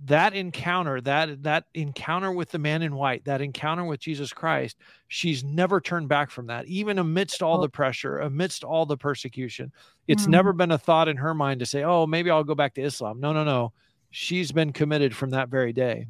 [0.05, 4.77] that encounter that that encounter with the man in white that encounter with jesus christ
[5.07, 9.70] she's never turned back from that even amidst all the pressure amidst all the persecution
[10.09, 10.31] it's mm.
[10.31, 12.83] never been a thought in her mind to say oh maybe i'll go back to
[12.83, 13.72] islam no no no
[14.11, 16.07] she's been committed from that very day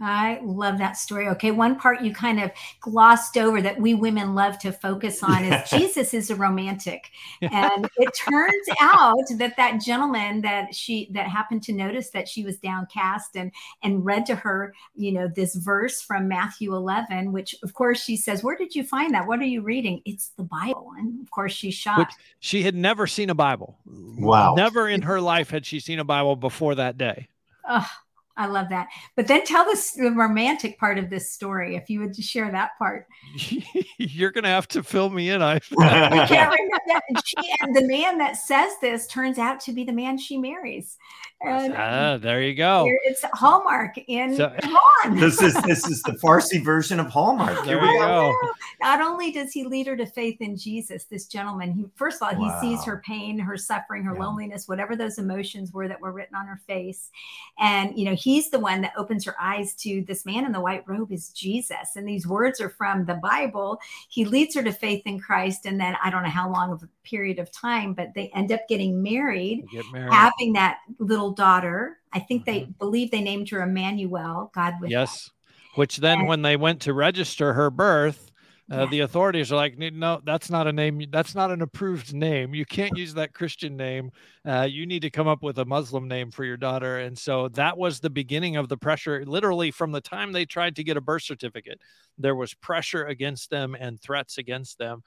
[0.00, 1.28] I love that story.
[1.28, 5.44] Okay, one part you kind of glossed over that we women love to focus on
[5.44, 7.10] is Jesus is a romantic,
[7.42, 12.44] and it turns out that that gentleman that she that happened to notice that she
[12.44, 13.52] was downcast and
[13.84, 18.16] and read to her, you know, this verse from Matthew 11, which of course she
[18.16, 19.28] says, "Where did you find that?
[19.28, 21.98] What are you reading?" It's the Bible, and of course she's shocked.
[21.98, 23.78] Which she had never seen a Bible.
[23.86, 27.28] Wow, never in her life had she seen a Bible before that day.
[27.68, 27.88] Oh,
[28.36, 28.88] I love that.
[29.14, 32.70] But then tell us the romantic part of this story, if you would share that
[32.78, 33.06] part.
[33.98, 35.40] You're going to have to fill me in.
[35.40, 37.02] I can't remember that.
[37.08, 40.36] And, she, and the man that says this turns out to be the man she
[40.36, 40.96] marries.
[41.46, 42.86] And ah, there you go.
[43.04, 44.54] It's Hallmark in so,
[45.10, 47.64] This is this is the Farsi version of Hallmark.
[47.64, 48.34] There we go.
[48.80, 52.28] Not only does he lead her to faith in Jesus, this gentleman, he first of
[52.28, 52.60] all, wow.
[52.60, 54.24] he sees her pain, her suffering, her yeah.
[54.24, 57.10] loneliness, whatever those emotions were that were written on her face.
[57.58, 60.60] And you know, he's the one that opens her eyes to this man in the
[60.60, 61.96] white robe is Jesus.
[61.96, 63.78] And these words are from the Bible.
[64.08, 65.66] He leads her to faith in Christ.
[65.66, 68.52] And then I don't know how long of a period of time, but they end
[68.52, 70.12] up getting married, get married.
[70.12, 71.98] having that little daughter.
[72.12, 72.50] I think mm-hmm.
[72.52, 75.30] they believe they named her Emmanuel, God with Yes.
[75.74, 78.30] Which then, and, when they went to register her birth,
[78.72, 78.86] uh, yeah.
[78.86, 81.04] the authorities are like, no, that's not a name.
[81.10, 82.54] That's not an approved name.
[82.54, 84.10] You can't use that Christian name.
[84.46, 87.00] Uh, you need to come up with a Muslim name for your daughter.
[87.00, 89.22] And so that was the beginning of the pressure.
[89.26, 91.80] Literally, from the time they tried to get a birth certificate,
[92.16, 95.02] there was pressure against them and threats against them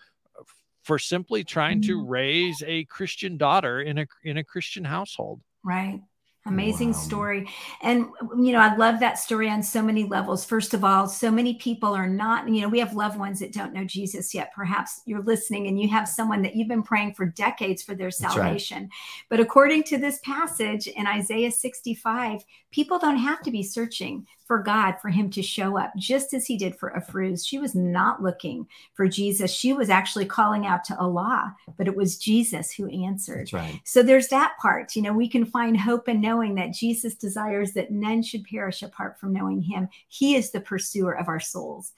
[0.84, 2.08] for simply trying to mm-hmm.
[2.08, 5.42] raise a Christian daughter in a in a Christian household.
[5.64, 6.00] Right.
[6.48, 6.98] Amazing wow.
[6.98, 7.50] story.
[7.82, 8.08] And,
[8.38, 10.46] you know, I love that story on so many levels.
[10.46, 13.54] First of all, so many people are not, you know, we have loved ones that
[13.54, 14.54] don't know Jesus yet.
[14.54, 18.12] Perhaps you're listening and you have someone that you've been praying for decades for their
[18.12, 18.84] salvation.
[18.84, 18.92] Right.
[19.30, 24.60] But according to this passage in Isaiah 65, people don't have to be searching for
[24.60, 27.46] God for him to show up, just as he did for Afrouz.
[27.46, 29.52] She was not looking for Jesus.
[29.52, 33.52] She was actually calling out to Allah, but it was Jesus who answered.
[33.52, 33.80] Right.
[33.84, 34.96] So there's that part.
[34.96, 38.82] You know, we can find hope in knowing that Jesus desires that none should perish
[38.82, 39.90] apart from knowing him.
[40.08, 41.92] He is the pursuer of our souls.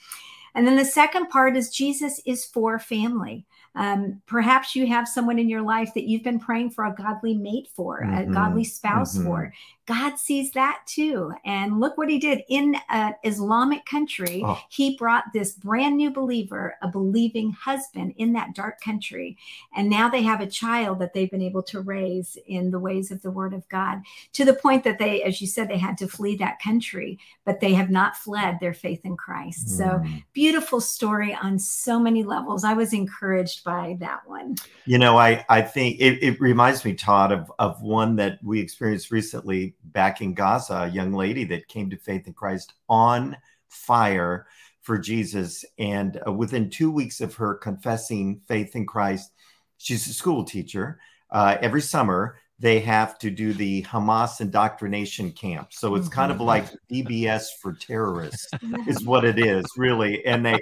[0.56, 3.46] And then the second part is Jesus is for family.
[3.76, 7.36] Um, perhaps you have someone in your life that you've been praying for a godly
[7.36, 8.32] mate for, mm-hmm.
[8.32, 9.28] a godly spouse mm-hmm.
[9.28, 9.54] for.
[9.89, 11.34] God sees that too.
[11.45, 14.43] And look what he did in an Islamic country.
[14.45, 14.62] Oh.
[14.69, 19.36] He brought this brand new believer, a believing husband in that dark country.
[19.75, 23.10] And now they have a child that they've been able to raise in the ways
[23.10, 25.97] of the word of God to the point that they, as you said, they had
[25.97, 29.69] to flee that country, but they have not fled their faith in Christ.
[29.69, 29.71] Mm.
[29.71, 32.63] So beautiful story on so many levels.
[32.63, 34.58] I was encouraged by that one.
[34.86, 38.60] You know, I, I think it, it reminds me, Todd, of, of one that we
[38.60, 43.38] experienced recently back in Gaza, a young lady that came to faith in Christ on
[43.67, 44.47] fire
[44.82, 45.65] for Jesus.
[45.78, 49.32] And uh, within two weeks of her confessing faith in Christ,
[49.78, 50.99] she's a school teacher.
[51.30, 55.71] Uh, every summer, they have to do the Hamas indoctrination camp.
[55.71, 56.45] So it's kind of mm-hmm.
[56.45, 58.47] like VBS for terrorists,
[58.88, 60.25] is what it is, really.
[60.25, 60.60] And they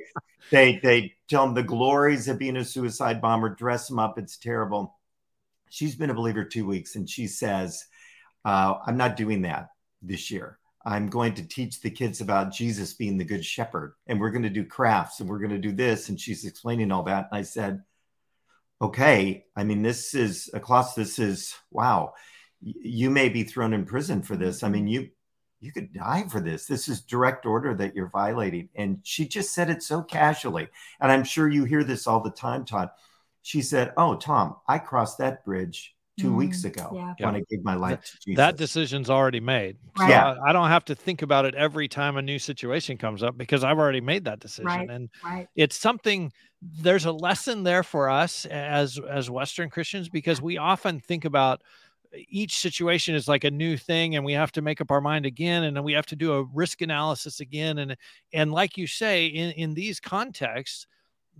[0.51, 4.17] they they tell them the glories of being a suicide bomber, dress them up.
[4.19, 4.95] It's terrible.
[5.69, 7.83] She's been a believer two weeks, and she says,
[8.47, 10.57] uh, I'm not doing that this year.
[10.85, 14.43] I'm going to teach the kids about Jesus being the good shepherd, and we're going
[14.43, 16.07] to do crafts and we're going to do this.
[16.07, 17.27] And she's explaining all that.
[17.29, 17.83] And I said,
[18.81, 22.13] okay, I mean, this is a class, this is wow.
[22.61, 24.63] You may be thrown in prison for this.
[24.63, 25.09] I mean, you
[25.59, 26.67] you could die for this.
[26.67, 28.69] This is direct order that you're violating.
[28.75, 30.69] And she just said it so casually.
[31.01, 32.91] And I'm sure you hear this all the time, Todd.
[33.41, 37.13] She said, Oh, Tom, I crossed that bridge two mm, weeks ago yeah.
[37.25, 38.37] when I gave my life to Jesus.
[38.37, 39.77] That decision's already made.
[39.97, 40.09] Right.
[40.09, 40.35] Yeah.
[40.45, 43.37] I, I, don't have to think about it every time a new situation comes up
[43.37, 44.65] because I've already made that decision.
[44.65, 44.89] Right.
[44.89, 45.47] And right.
[45.55, 50.99] it's something there's a lesson there for us as as Western Christians because we often
[50.99, 51.61] think about
[52.29, 55.25] each situation is like a new thing and we have to make up our mind
[55.25, 57.95] again and then we have to do a risk analysis again and
[58.33, 60.87] and like you say in in these contexts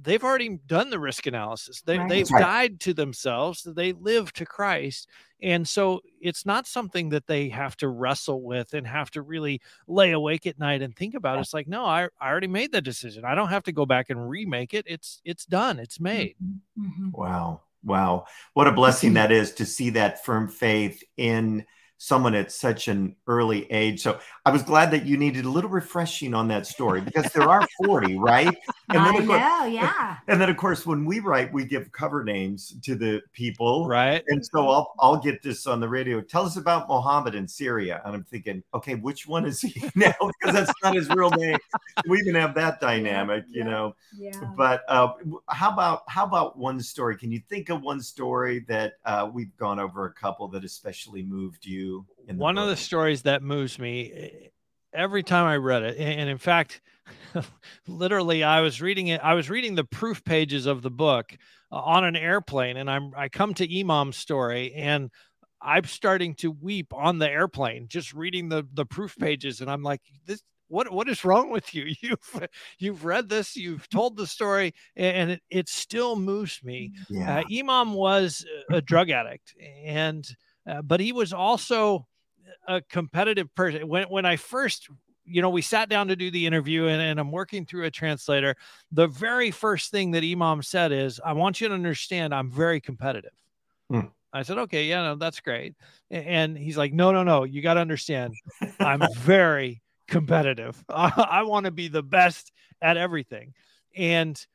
[0.01, 2.09] they've already done the risk analysis they, right.
[2.09, 2.41] they've right.
[2.41, 5.07] died to themselves they live to christ
[5.41, 9.61] and so it's not something that they have to wrestle with and have to really
[9.87, 12.81] lay awake at night and think about it's like no I, I already made the
[12.81, 16.35] decision i don't have to go back and remake it it's it's done it's made
[16.43, 16.87] mm-hmm.
[16.87, 17.09] mm-hmm.
[17.11, 18.25] wow Wow.
[18.53, 21.65] What a blessing that is to see that firm faith in
[21.97, 24.01] someone at such an early age.
[24.01, 27.49] So I was glad that you needed a little refreshing on that story because there
[27.49, 28.47] are 40, right?
[28.89, 30.17] And then, I course, know, yeah.
[30.27, 33.87] And then of course, when we write, we give cover names to the people.
[33.87, 34.23] Right.
[34.27, 36.21] And so I'll I'll get this on the radio.
[36.21, 38.01] Tell us about Mohammed in Syria.
[38.05, 40.13] And I'm thinking, okay, which one is he now?
[40.39, 41.57] because that's not his real name.
[42.07, 43.95] We even have that dynamic, yeah, you know.
[44.15, 44.31] Yeah.
[44.55, 45.13] But uh,
[45.49, 47.17] how about how about one story?
[47.17, 51.23] Can you think of one story that uh, we've gone over a couple that especially
[51.23, 51.86] moved you?
[52.35, 52.63] One book.
[52.63, 54.29] of the stories that moves me eh,
[54.93, 56.81] every time I read it, and in fact,
[57.87, 59.21] literally, I was reading it.
[59.23, 61.37] I was reading the proof pages of the book
[61.71, 65.09] uh, on an airplane, and I'm I come to Imam's story, and
[65.61, 69.83] I'm starting to weep on the airplane, just reading the the proof pages, and I'm
[69.83, 72.47] like, this what what is wrong with you you've
[72.79, 77.39] you've read this you've told the story and it, it still moves me yeah.
[77.39, 80.35] uh, imam was a drug addict and
[80.67, 82.05] uh, but he was also
[82.67, 83.87] a competitive person.
[83.87, 84.89] When when I first,
[85.25, 87.91] you know, we sat down to do the interview, and, and I'm working through a
[87.91, 88.55] translator.
[88.91, 92.81] The very first thing that Imam said is, "I want you to understand, I'm very
[92.81, 93.31] competitive."
[93.89, 94.07] Hmm.
[94.33, 95.75] I said, "Okay, yeah, no, that's great."
[96.11, 98.33] And he's like, "No, no, no, you got to understand,
[98.79, 100.83] I'm very competitive.
[100.89, 102.51] I, I want to be the best
[102.81, 103.53] at everything."
[103.95, 104.45] And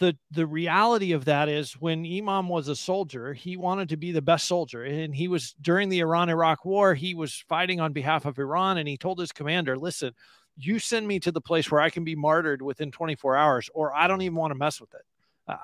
[0.00, 4.12] the the reality of that is when Imam was a soldier, he wanted to be
[4.12, 4.84] the best soldier.
[4.84, 8.78] And he was during the Iran Iraq war, he was fighting on behalf of Iran.
[8.78, 10.14] And he told his commander, listen,
[10.56, 13.94] you send me to the place where I can be martyred within 24 hours, or
[13.94, 15.02] I don't even want to mess with it.
[15.46, 15.56] Uh,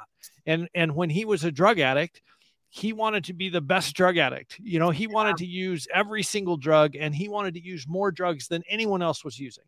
[0.47, 2.21] and and when he was a drug addict,
[2.69, 4.59] he wanted to be the best drug addict.
[4.63, 8.13] You know, he wanted to use every single drug and he wanted to use more
[8.13, 9.65] drugs than anyone else was using.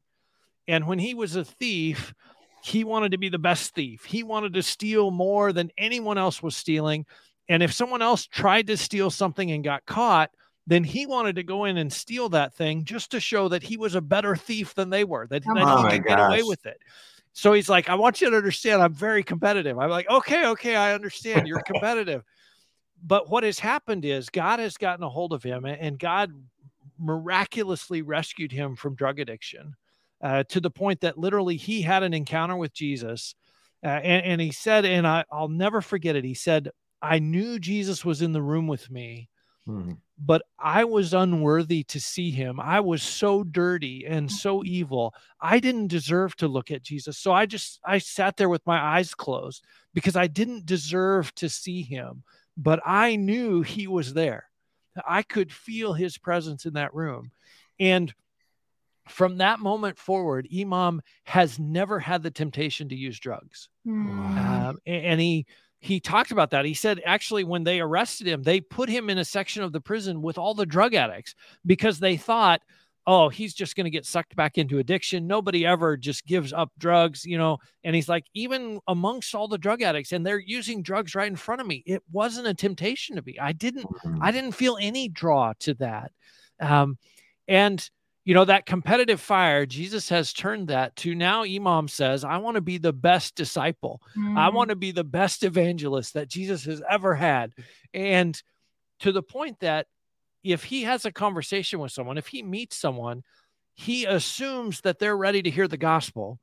[0.69, 2.15] And when he was a thief,
[2.63, 4.05] he wanted to be the best thief.
[4.05, 7.07] He wanted to steal more than anyone else was stealing.
[7.49, 10.31] And if someone else tried to steal something and got caught,
[10.67, 13.77] then he wanted to go in and steal that thing just to show that he
[13.77, 16.17] was a better thief than they were, that, that oh he could gosh.
[16.17, 16.79] get away with it.
[17.33, 19.77] So he's like, I want you to understand I'm very competitive.
[19.79, 22.23] I'm like, okay, okay, I understand you're competitive.
[23.03, 26.33] but what has happened is God has gotten a hold of him and God
[26.97, 29.75] miraculously rescued him from drug addiction
[30.23, 33.35] uh, to the point that literally he had an encounter with Jesus.
[33.85, 36.25] Uh, and, and, he said, and I, will never forget it.
[36.25, 39.29] He said, I knew Jesus was in the room with me,
[39.67, 39.95] hmm.
[40.17, 42.61] but I was unworthy to see him.
[42.61, 45.13] I was so dirty and so evil.
[45.41, 47.19] I didn't deserve to look at Jesus.
[47.19, 51.49] So I just, I sat there with my eyes closed because I didn't deserve to
[51.49, 52.23] see him,
[52.57, 54.45] but I knew he was there.
[55.05, 57.33] I could feel his presence in that room.
[57.81, 58.15] And
[59.09, 63.69] from that moment forward, Imam has never had the temptation to use drugs.
[63.87, 64.69] Mm.
[64.69, 65.47] Um, and he
[65.81, 66.65] he talked about that.
[66.65, 69.81] He said actually when they arrested him, they put him in a section of the
[69.81, 71.35] prison with all the drug addicts
[71.67, 72.63] because they thought,
[73.07, 75.27] oh, he's just going to get sucked back into addiction.
[75.27, 77.59] Nobody ever just gives up drugs, you know.
[77.83, 81.37] And he's like, even amongst all the drug addicts, and they're using drugs right in
[81.37, 83.37] front of me, it wasn't a temptation to me.
[83.41, 83.87] I didn't.
[84.21, 86.13] I didn't feel any draw to that.
[86.61, 86.97] Um,
[87.49, 87.91] and
[88.25, 92.55] you know that competitive fire jesus has turned that to now imam says i want
[92.55, 94.01] to be the best disciple.
[94.17, 94.39] Mm.
[94.39, 97.53] i want to be the best evangelist that jesus has ever had.
[97.95, 98.41] And
[99.01, 99.87] to the point that
[100.45, 103.23] if he has a conversation with someone if he meets someone
[103.75, 106.39] he assumes that they're ready to hear the gospel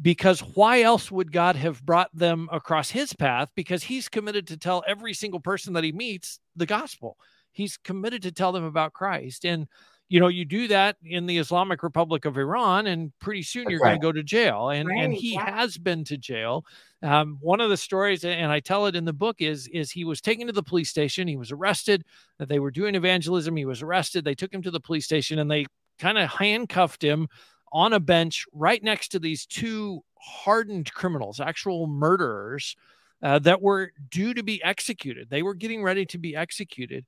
[0.00, 3.50] because why else would god have brought them across his path?
[3.54, 7.18] Because he's committed to tell every single person that he meets the gospel.
[7.50, 9.44] He's committed to tell them about christ.
[9.44, 9.66] And
[10.12, 13.80] you know, you do that in the Islamic Republic of Iran, and pretty soon you're
[13.80, 13.98] right.
[13.98, 14.68] going to go to jail.
[14.68, 15.58] And right, and he yeah.
[15.58, 16.66] has been to jail.
[17.02, 20.04] Um, one of the stories, and I tell it in the book, is is he
[20.04, 21.28] was taken to the police station.
[21.28, 22.04] He was arrested.
[22.38, 23.56] That They were doing evangelism.
[23.56, 24.22] He was arrested.
[24.22, 25.64] They took him to the police station, and they
[25.98, 27.26] kind of handcuffed him
[27.72, 32.76] on a bench right next to these two hardened criminals, actual murderers
[33.22, 35.30] uh, that were due to be executed.
[35.30, 37.06] They were getting ready to be executed.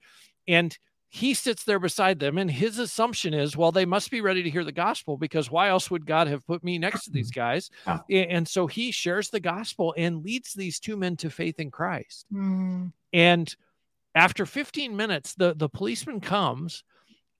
[0.48, 0.78] And
[1.14, 2.38] he sits there beside them.
[2.38, 5.68] And his assumption is, well, they must be ready to hear the gospel because why
[5.68, 7.70] else would God have put me next to these guys?
[7.86, 8.00] Yeah.
[8.08, 12.26] And so he shares the gospel and leads these two men to faith in Christ.
[12.32, 12.90] Mm.
[13.12, 13.54] And
[14.16, 16.82] after 15 minutes, the, the policeman comes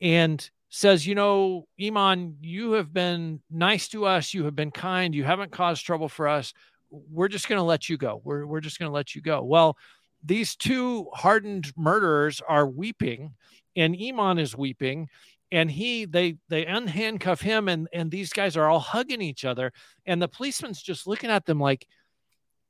[0.01, 4.33] and says, You know, Iman, you have been nice to us.
[4.33, 5.16] You have been kind.
[5.16, 6.55] You haven't caused trouble for us.
[6.91, 8.20] We're just going to let you go.
[8.22, 9.43] We're, we're just going to let you go.
[9.43, 9.77] Well,
[10.25, 13.35] these two hardened murderers are weeping,
[13.77, 15.09] and Iman is weeping.
[15.53, 19.72] And he, they, they unhandcuff him, and and these guys are all hugging each other,
[20.05, 21.87] and the policeman's just looking at them like,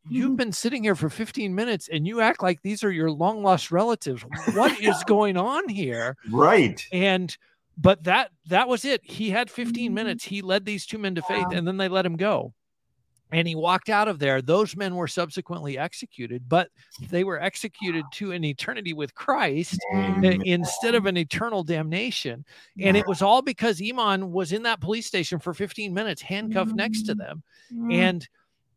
[0.08, 0.36] you've mm-hmm.
[0.36, 3.70] been sitting here for 15 minutes and you act like these are your long lost
[3.70, 7.36] relatives what is going on here right and
[7.78, 9.94] but that that was it he had 15 mm-hmm.
[9.94, 12.52] minutes he led these two men to faith and then they let him go
[13.34, 16.68] and he walked out of there those men were subsequently executed but
[17.10, 20.42] they were executed to an eternity with christ Amen.
[20.44, 22.44] instead of an eternal damnation
[22.80, 26.74] and it was all because iman was in that police station for 15 minutes handcuffed
[26.74, 27.90] next to them mm-hmm.
[27.90, 28.28] and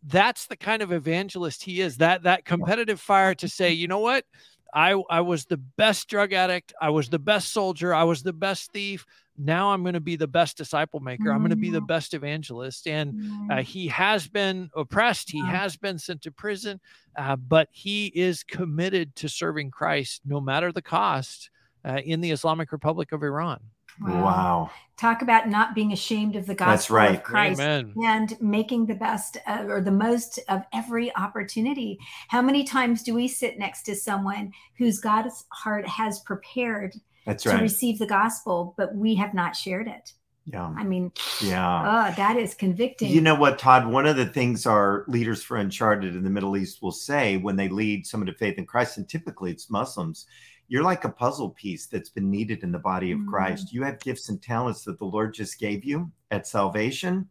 [0.04, 4.00] that's the kind of evangelist he is that that competitive fire to say you know
[4.00, 4.26] what
[4.74, 6.74] I I was the best drug addict.
[6.80, 7.96] I was the best soldier.
[7.96, 9.06] I was the best thief.
[9.38, 11.32] Now I'm going to be the best disciple maker.
[11.32, 11.88] I'm going to be the mm.
[11.88, 12.88] best evangelist.
[12.88, 13.62] And uh, mm-hmm.
[13.62, 15.30] he has been oppressed.
[15.30, 16.80] He has been sent to prison,
[17.18, 21.50] uh, but he is committed to serving Christ no matter the cost
[21.86, 23.60] uh, in the Islamic Republic of Iran.
[24.02, 24.24] Wow.
[24.24, 24.72] wow.
[24.98, 27.16] Talk about not being ashamed of the gospel That's right.
[27.16, 27.94] of Christ Amen.
[28.04, 32.00] and making the best of, or the most of every opportunity.
[32.30, 36.96] How many times do we sit next to someone whose God's heart has prepared
[37.28, 40.14] That's to receive the gospel, but we have not shared it?
[40.46, 40.74] Yeah.
[40.78, 41.12] I mean,
[41.44, 42.08] yeah.
[42.10, 43.12] Oh, that is convicting.
[43.12, 43.86] You know what, Todd?
[43.86, 47.58] One of the things our leaders for Uncharted in the Middle East will say when
[47.58, 50.26] they lead someone to faith in Christ, and typically it's Muslims,
[50.70, 53.30] you're like a puzzle piece that's been needed in the body of mm-hmm.
[53.30, 53.74] Christ.
[53.74, 57.28] You have gifts and talents that the Lord just gave you at salvation,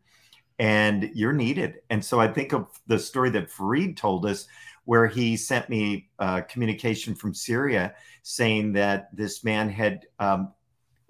[0.58, 1.76] and you're needed.
[1.88, 4.46] And so I think of the story that Farid told us,
[4.86, 10.52] where he sent me a communication from Syria saying that this man had um,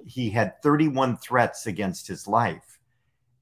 [0.05, 2.79] he had 31 threats against his life.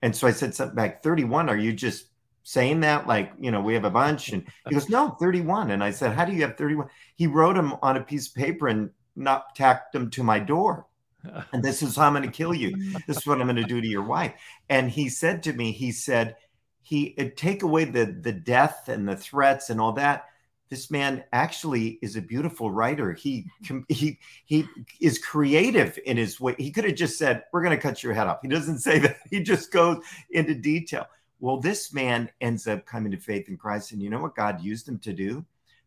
[0.03, 2.07] And so I said something back, 31, are you just
[2.43, 3.07] saying that?
[3.07, 4.31] Like you know we have a bunch?
[4.31, 7.55] And he goes no 31 and i said how do you have 31 he wrote
[7.55, 10.87] them on a piece of paper and not tacked them to my door.
[11.53, 12.77] And this is how i'm going to kill you.
[13.07, 14.35] This is what i'm going to do to your wife.
[14.69, 16.37] And he said to me he said
[16.85, 20.27] he uh, take away the the death and the threats and all that
[20.71, 23.81] this man actually is a beautiful writer he mm-hmm.
[23.89, 24.67] he he
[25.01, 28.15] is creative in his way he could have just said we're going to cut your
[28.15, 29.99] head off he doesn't say that he just goes
[30.31, 31.07] into detail
[31.45, 33.93] well, this man ends up coming to faith in Christ.
[33.93, 35.45] And you know what God used him to do?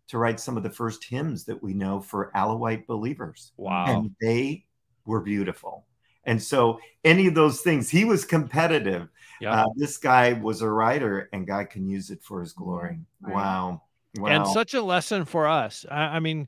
[0.10, 3.54] To write some of the first hymns that we know for Alawite believers.
[3.58, 3.86] Wow.
[3.88, 4.66] And they
[5.08, 5.87] were beautiful.
[6.28, 9.08] And so, any of those things, he was competitive.
[9.46, 13.00] Uh, this guy was a writer, and God can use it for his glory.
[13.22, 13.36] Right.
[13.36, 13.82] Wow.
[14.16, 14.30] Wow.
[14.30, 15.86] And such a lesson for us.
[15.90, 16.48] I, I, mean,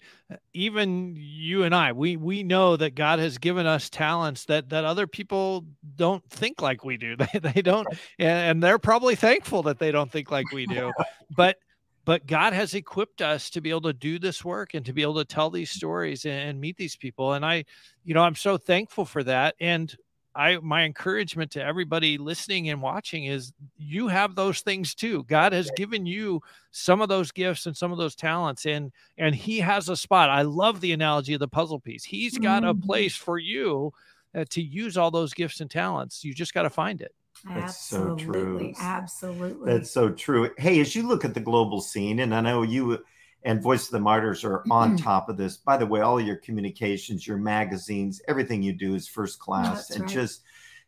[0.54, 4.86] even you and I, we we know that God has given us talents that that
[4.86, 5.66] other people
[5.96, 7.16] don't think like we do.
[7.34, 10.92] They they don't, and they're probably thankful that they don't think like we do.
[11.36, 11.58] but
[12.06, 15.02] but God has equipped us to be able to do this work and to be
[15.02, 17.34] able to tell these stories and, meet these people.
[17.34, 17.66] And I,
[18.04, 19.56] you know, I'm so thankful for that.
[19.60, 19.96] And
[20.36, 25.24] I my encouragement to everybody listening and watching is you have those things too.
[25.24, 26.42] God has given you
[26.72, 30.30] some of those gifts and some of those talents and and he has a spot.
[30.30, 32.04] I love the analogy of the puzzle piece.
[32.04, 32.86] He's got a mm-hmm.
[32.86, 33.92] place for you
[34.36, 36.24] uh, to use all those gifts and talents.
[36.24, 37.14] You just got to find it.
[37.48, 38.74] That's absolutely, so true.
[38.80, 39.72] Absolutely.
[39.72, 40.52] That's so true.
[40.58, 43.04] Hey, as you look at the global scene and I know you
[43.44, 45.04] and Voice of the Martyrs are on mm-hmm.
[45.04, 45.58] top of this.
[45.58, 49.92] By the way, all your communications, your magazines, everything you do is first class, That's
[49.92, 50.14] and right.
[50.14, 50.42] just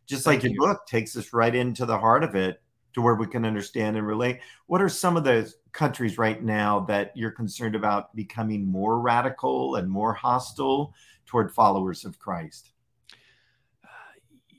[0.05, 2.61] just Thank like your book takes us right into the heart of it
[2.93, 4.39] to where we can understand and relate.
[4.67, 9.75] What are some of the countries right now that you're concerned about becoming more radical
[9.75, 10.93] and more hostile
[11.25, 12.71] toward followers of Christ?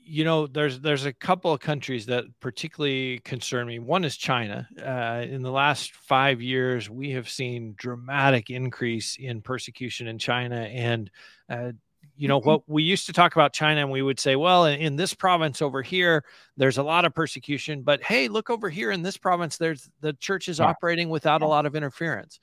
[0.05, 3.79] You know there's there's a couple of countries that particularly concern me.
[3.79, 4.67] One is china.
[4.79, 10.61] Uh, in the last five years we have seen dramatic increase in persecution in china
[10.61, 11.09] and
[11.49, 11.71] uh,
[12.15, 14.79] you know what we used to talk about china and we would say well in,
[14.79, 16.23] in, this province over here
[16.57, 20.13] there's a lot of persecution but hey look over here in this province there's the
[20.13, 20.65] church is yeah.
[20.65, 21.47] operating without yeah.
[21.47, 22.39] a lot of interference.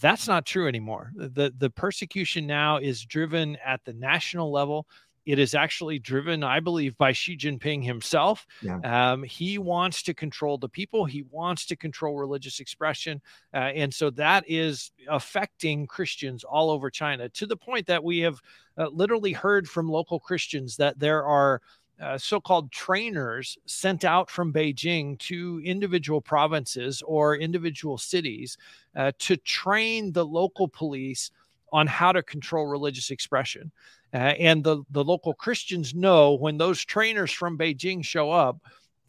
[0.00, 1.12] That's not true anymore.
[1.14, 4.86] The the persecution now is driven at the national level
[5.24, 8.46] it is actually driven, I believe, by Xi Jinping himself.
[8.60, 8.78] Yeah.
[9.12, 13.20] Um, he wants to control the people, he wants to control religious expression.
[13.54, 18.18] Uh, and so that is affecting Christians all over China to the point that we
[18.20, 18.40] have
[18.78, 21.60] uh, literally heard from local Christians that there are.
[22.00, 28.56] Uh, so called trainers sent out from Beijing to individual provinces or individual cities
[28.96, 31.30] uh, to train the local police
[31.72, 33.72] on how to control religious expression.
[34.14, 38.58] Uh, and the, the local Christians know when those trainers from Beijing show up,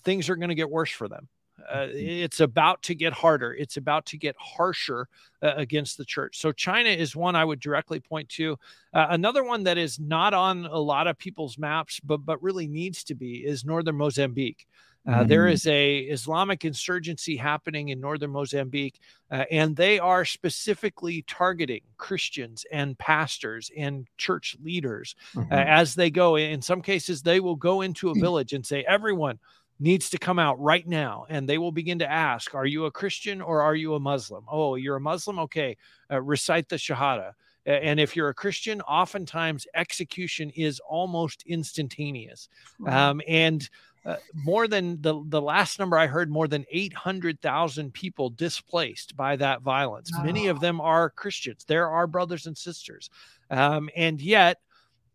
[0.03, 1.27] things are going to get worse for them.
[1.69, 1.97] Uh, mm-hmm.
[1.97, 3.53] it's about to get harder.
[3.53, 5.07] It's about to get harsher
[5.41, 6.39] uh, against the church.
[6.39, 8.57] So China is one I would directly point to.
[8.93, 12.67] Uh, another one that is not on a lot of people's maps, but but really
[12.67, 14.67] needs to be is northern Mozambique.
[15.05, 15.27] Uh, mm-hmm.
[15.27, 19.01] there is a Islamic insurgency happening in northern Mozambique,
[19.31, 25.53] uh, and they are specifically targeting Christians and pastors and church leaders uh, mm-hmm.
[25.53, 26.37] as they go.
[26.37, 29.39] In some cases, they will go into a village and say, "Everyone
[29.79, 32.91] needs to come out right now," and they will begin to ask, "Are you a
[32.91, 35.37] Christian or are you a Muslim?" Oh, you're a Muslim.
[35.39, 35.75] Okay,
[36.09, 37.33] uh, recite the Shahada.
[37.65, 42.49] And if you're a Christian, oftentimes execution is almost instantaneous.
[42.85, 43.69] Um, and
[44.05, 49.35] uh, more than the, the last number I heard, more than 800,000 people displaced by
[49.37, 50.11] that violence.
[50.15, 50.23] Wow.
[50.23, 51.63] Many of them are Christians.
[51.65, 53.09] There are brothers and sisters.
[53.49, 54.59] Um, and yet,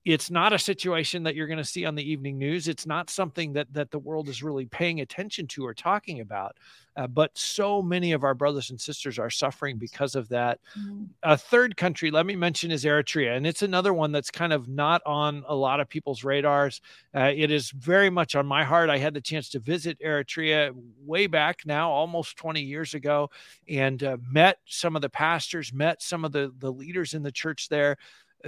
[0.08, 2.66] it's not a situation that you're going to see on the evening news.
[2.66, 6.56] It's not something that that the world is really paying attention to or talking about.
[6.96, 10.60] Uh, but so many of our brothers and sisters are suffering because of that.
[10.76, 11.04] Mm-hmm.
[11.22, 14.66] A third country, let me mention, is Eritrea, and it's another one that's kind of
[14.66, 16.80] not on a lot of people's radars.
[17.14, 18.90] Uh, it is very much on my heart.
[18.90, 23.30] I had the chance to visit Eritrea way back now, almost 20 years ago,
[23.68, 27.30] and uh, met some of the pastors, met some of the the leaders in the
[27.30, 27.98] church there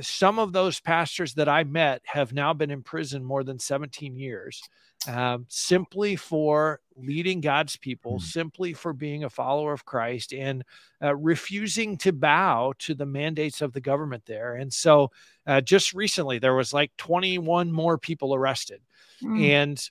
[0.00, 4.16] some of those pastors that I met have now been in prison more than 17
[4.16, 4.62] years,
[5.08, 10.62] um, simply for leading God's people, mm simply for being a follower of Christ and
[11.02, 14.54] uh, refusing to bow to the mandates of the government there.
[14.54, 15.10] And so,
[15.46, 18.80] uh, just recently, there was like 21 more people arrested.
[19.22, 19.90] mm And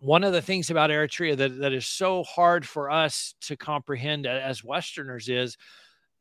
[0.00, 4.26] one of the things about Eritrea that, that is so hard for us to comprehend
[4.26, 5.56] as Westerners is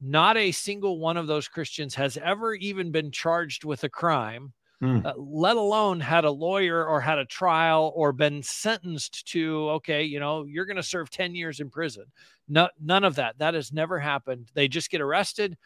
[0.06, 4.54] not a single one of those Christians has ever even been charged with a crime,
[4.82, 5.06] mm.
[5.06, 10.04] uh, let alone had a lawyer or had a trial or been sentenced to, okay,
[10.04, 12.06] you know, you're going to serve 10 years in prison.
[12.48, 13.38] No, none of that.
[13.40, 14.52] That has never happened.
[14.54, 15.58] They just get arrested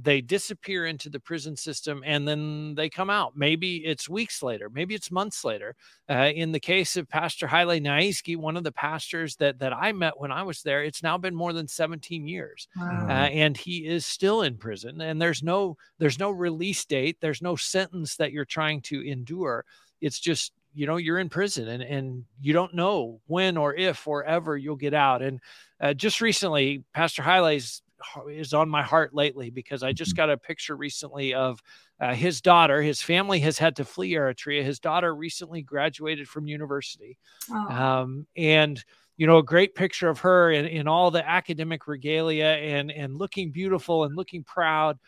[0.00, 3.36] they disappear into the prison system and then they come out.
[3.36, 5.76] Maybe it's weeks later, maybe it's months later.
[6.10, 9.92] Uh, in the case of Pastor Haile Naizghi, one of the pastors that that I
[9.92, 13.06] met when I was there, it's now been more than 17 years, wow.
[13.08, 15.00] uh, and he is still in prison.
[15.00, 17.18] And there's no there's no release date.
[17.20, 19.64] There's no sentence that you're trying to endure.
[20.00, 24.06] It's just you know you're in prison and and you don't know when or if
[24.08, 25.40] or ever you'll get out and
[25.80, 27.83] uh, just recently pastor Haile's
[28.28, 30.16] is on my heart lately because I just mm-hmm.
[30.16, 31.62] got a picture recently of
[32.00, 32.82] uh, his daughter.
[32.82, 34.62] His family has had to flee Eritrea.
[34.62, 37.18] His daughter recently graduated from university,
[37.50, 37.68] oh.
[37.68, 38.82] um, and
[39.16, 43.16] you know a great picture of her in, in all the academic regalia and and
[43.16, 44.98] looking beautiful and looking proud.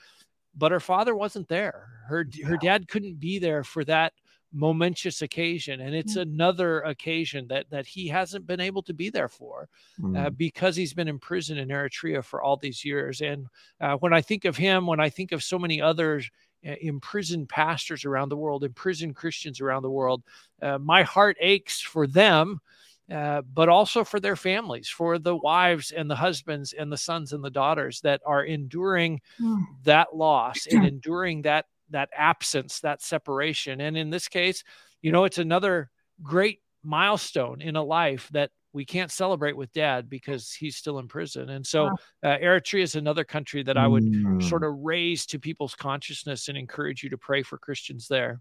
[0.55, 1.89] But her father wasn't there.
[2.09, 4.13] Her her dad couldn't be there for that
[4.53, 6.33] momentous occasion and it's mm-hmm.
[6.33, 9.69] another occasion that that he hasn't been able to be there for
[9.99, 10.37] uh, mm.
[10.37, 13.47] because he's been in prison in eritrea for all these years and
[13.81, 16.31] uh, when i think of him when i think of so many others
[16.67, 20.23] uh, imprisoned pastors around the world imprisoned christians around the world
[20.63, 22.61] uh, my heart aches for them
[23.09, 27.33] uh, but also for their families, for the wives and the husbands and the sons
[27.33, 29.63] and the daughters that are enduring mm.
[29.85, 33.81] that loss and enduring that that absence, that separation.
[33.81, 34.65] And in this case,
[35.03, 35.91] you know, it's another
[36.23, 41.09] great milestone in a life that we can't celebrate with dad because he's still in
[41.09, 41.49] prison.
[41.49, 41.87] And so
[42.23, 44.43] uh, Eritrea is another country that I would mm.
[44.43, 48.41] sort of raise to people's consciousness and encourage you to pray for Christians there.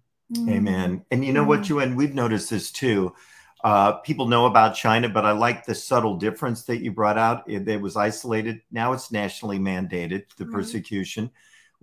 [0.49, 1.05] Amen.
[1.11, 3.13] And you know what, Joanne, we've noticed this too.
[3.63, 7.49] Uh, people know about China, but I like the subtle difference that you brought out.
[7.49, 8.61] It, it was isolated.
[8.71, 11.31] Now it's nationally mandated, the persecution.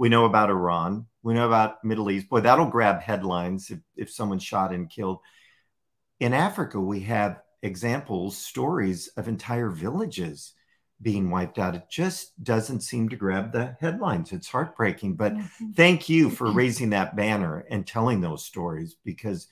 [0.03, 1.07] We know about Iran.
[1.23, 2.29] We know about Middle East.
[2.29, 5.21] Boy, that'll grab headlines if, if someone's shot and killed.
[6.19, 10.55] In Africa, we have examples, stories of entire villages
[11.01, 11.77] being wiped out.
[11.77, 14.33] It just doesn't seem to grab the headlines.
[14.33, 15.15] It's heartbreaking.
[15.15, 15.77] But Mhm.
[15.77, 19.47] thank you for raising that banner and telling those stories because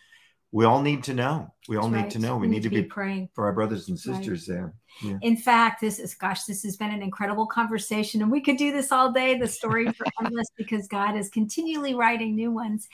[0.52, 1.52] we all need to know.
[1.68, 2.36] We all That's need to know.
[2.36, 3.28] We, need, to be, praying.
[3.34, 4.16] for our brothers and Right.
[4.16, 4.74] sisters there.
[5.22, 8.72] In fact, this is gosh, this has been an incredible conversation, and we could do
[8.72, 9.38] this all day.
[9.38, 12.88] The story are endless because God is continually writing new ones.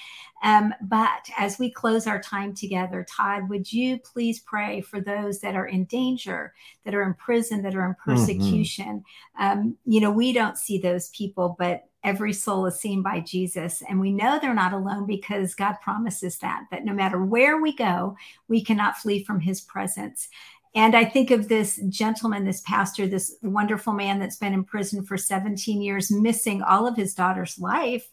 [0.44, 5.40] Um, but as we close our time together, Todd, would you please pray for those
[5.40, 6.52] that are in danger,
[6.84, 9.02] that are in prison, that are in persecution?
[9.38, 13.82] Um, you know, we don't see those people, but every soul is seen by Jesus.
[13.88, 17.74] And we know they're not alone because God promises that, that no matter where we
[17.74, 18.16] go,
[18.48, 20.28] we cannot flee from his presence.
[20.76, 25.02] And I think of this gentleman, this pastor, this wonderful man that's been in prison
[25.02, 28.06] for 17 years, missing all of his daughter's life.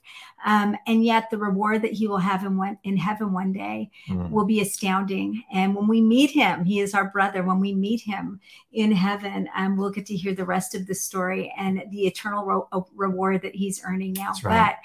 [0.46, 3.92] Um, and yet the reward that he will have in, one, in heaven one day
[4.08, 4.30] Mm.
[4.30, 5.44] will be astounding.
[5.52, 7.44] And when we meet him, he is our brother.
[7.44, 8.40] When we meet him
[8.72, 12.46] in heaven, um, we'll get to hear the rest of the story and the eternal
[12.46, 14.32] ro- uh, reward that he's earning now.
[14.42, 14.68] Right.
[14.68, 14.76] But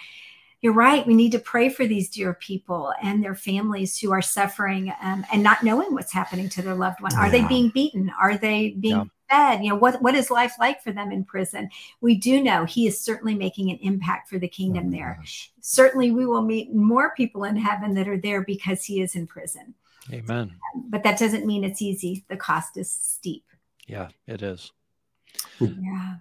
[0.61, 1.07] you're right.
[1.07, 5.25] We need to pray for these dear people and their families who are suffering um,
[5.33, 7.15] and not knowing what's happening to their loved one.
[7.15, 8.11] Are they being beaten?
[8.21, 9.05] Are they being Yeah.
[9.55, 9.63] fed?
[9.65, 11.71] You know, what, what is life like for them in prison?
[12.01, 15.17] We do know he is certainly making an impact for the kingdom there.
[15.21, 15.53] Gosh.
[15.61, 19.27] Certainly, we will meet more people in heaven that are there because he is in
[19.29, 19.75] prison.
[20.13, 20.57] Amen.
[20.89, 22.25] But that doesn't mean it's easy.
[22.29, 23.45] The cost is steep.
[23.87, 24.73] Yeah, it is.
[25.61, 26.17] Yeah.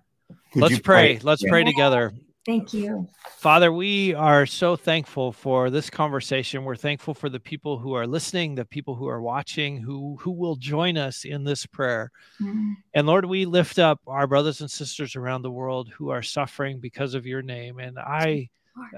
[0.54, 1.20] Could Let's you pray.
[1.24, 1.50] Let's Yeah.
[1.50, 2.14] pray together.
[2.48, 3.10] Thank you.
[3.40, 6.64] Father, we are so thankful for this conversation.
[6.64, 10.32] We're thankful for the people who are listening, the people who are watching, who who
[10.32, 12.10] will join us in this prayer.
[12.42, 12.76] Mm.
[12.94, 16.80] And Lord, we lift up our brothers and sisters around the world who are suffering
[16.80, 17.80] because of your name.
[17.80, 18.48] And I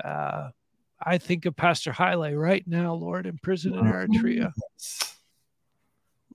[0.05, 0.49] uh,
[1.01, 4.53] I think of Pastor Haile right now, Lord, in prison in Eritrea.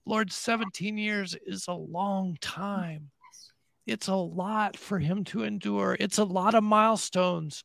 [0.05, 3.09] Lord, 17 years is a long time.
[3.85, 5.95] It's a lot for him to endure.
[5.99, 7.63] It's a lot of milestones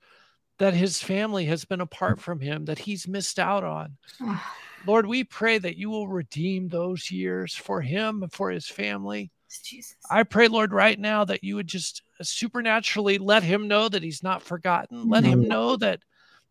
[0.58, 3.96] that his family has been apart from him that he's missed out on.
[4.84, 9.30] Lord, we pray that you will redeem those years for him and for his family.
[9.64, 9.96] Jesus.
[10.10, 14.22] I pray, Lord, right now that you would just supernaturally let him know that he's
[14.22, 15.08] not forgotten.
[15.08, 15.48] Let him Mhm.
[15.48, 16.02] know that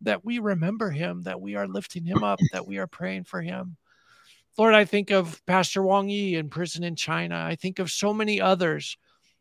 [0.02, 3.42] that we remember him, that we are lifting him up, that we are praying for
[3.42, 3.76] him.
[4.56, 7.36] Lord, I think of Pastor Wang Yi in prison in China.
[7.36, 8.96] I think of so many others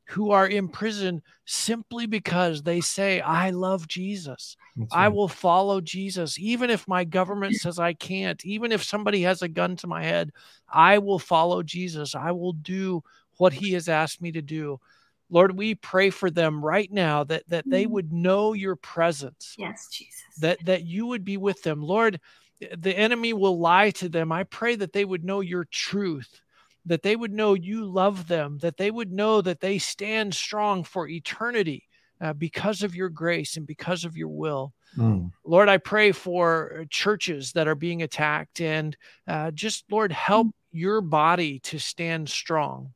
[0.09, 4.57] who are in prison simply because they say, I love Jesus.
[4.75, 6.39] That's I will follow Jesus.
[6.39, 10.03] Even if my government says I can't, even if somebody has a gun to my
[10.03, 10.31] head,
[10.67, 12.15] I will follow Jesus.
[12.15, 13.03] I will do
[13.37, 14.79] what he has asked me to do.
[15.29, 17.91] Lord, we pray for them right now that, that they Mhm.
[17.91, 20.23] would know your presence, Yes, Jesus.
[20.39, 21.83] that, that you would be with them.
[21.83, 22.19] Lord,
[22.75, 24.31] the enemy will lie to them.
[24.31, 26.41] I pray that they would know your truth,
[26.85, 30.83] that they would know you love them, that they would know that they stand strong
[30.83, 31.87] for eternity
[32.21, 34.73] uh, because of your grace and because of your will.
[34.97, 35.31] Mm.
[35.43, 41.01] Lord, I pray for churches that are being attacked and uh, just, Lord, help your
[41.01, 42.93] body to stand strong.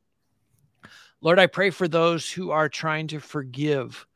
[1.20, 4.06] Lord, I pray for those who are trying to forgive.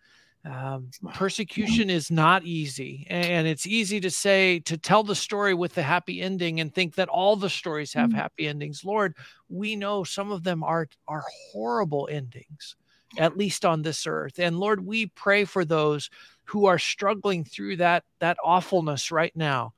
[0.49, 3.07] Um, persecution is not easy.
[3.11, 6.94] And it's easy to say, to tell the story with the happy ending and think
[6.94, 8.14] that all the stories have Mm.
[8.14, 8.84] happy endings.
[8.84, 9.14] Lord,
[9.49, 12.76] we know some of them are, are horrible endings,
[13.18, 14.38] at least on this earth.
[14.38, 16.11] And Lord, we pray for those
[16.44, 19.74] who are struggling through that, that awfulness right now.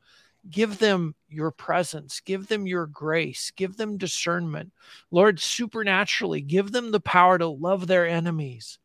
[0.51, 4.73] Give them your presence, give them your grace, give them discernment.
[5.11, 8.79] Lord, supernaturally, give them the power to love their enemies.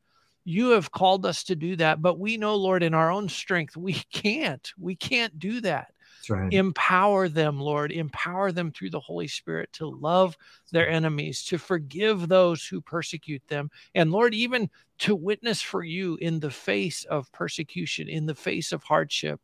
[0.45, 3.75] You have called us to do that, but we know, Lord, in our own strength,
[3.75, 4.71] we can't.
[4.79, 5.91] We can't do that.
[6.29, 6.53] Right.
[6.53, 7.91] Empower them, Lord.
[7.91, 10.37] Empower them through the Holy Spirit to love
[10.71, 14.69] their enemies, to forgive those who persecute them, and Lord, even
[14.99, 19.41] to witness for you in the face of persecution, in the face of hardship.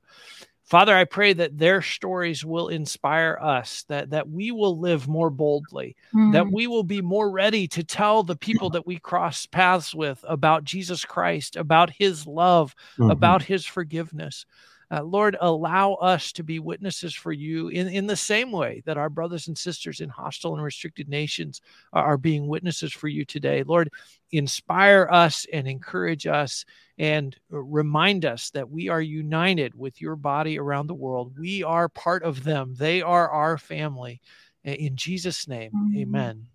[0.71, 5.29] Father, I pray that their stories will inspire us, that, that we will live more
[5.29, 5.97] boldly,
[6.31, 6.53] that Mm.
[6.53, 10.63] we will be more ready to tell the people that we cross paths with about
[10.63, 13.11] Jesus Christ, about his love, Mhm.
[13.11, 14.45] about his forgiveness.
[14.91, 18.97] Uh, Lord, allow us to be witnesses for you in, in the same way that
[18.97, 21.61] our brothers and sisters in hostile and restricted nations
[21.93, 23.63] are, are being witnesses for you today.
[23.63, 23.89] Lord,
[24.33, 26.65] inspire us and encourage us
[26.97, 31.39] and remind us that we are united with your body around the world.
[31.39, 34.19] We are part of them, they are our family.
[34.63, 36.47] In Jesus' name, amen.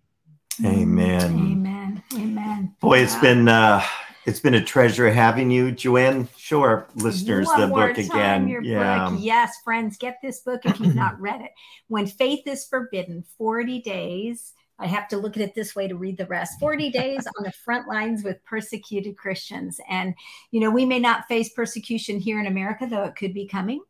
[0.65, 1.23] Amen.
[1.23, 2.03] Amen.
[2.15, 2.75] Amen.
[2.81, 3.83] Boy, it's been uh
[4.27, 6.29] it's been a treasure having you, Joanne.
[6.53, 8.49] Our listeners One the book time, again.
[8.49, 9.11] Your Yeah.
[9.11, 9.21] book.
[9.23, 11.51] Yes, friends, get this book if you've not read it.
[11.89, 15.97] When Faith is Forbidden 40 Days I have to look at it this way to
[15.97, 19.81] read the rest 40 days on the front lines with persecuted Christians.
[19.89, 20.15] And,
[20.51, 23.81] you know, we may not face persecution here in America, though it could be coming.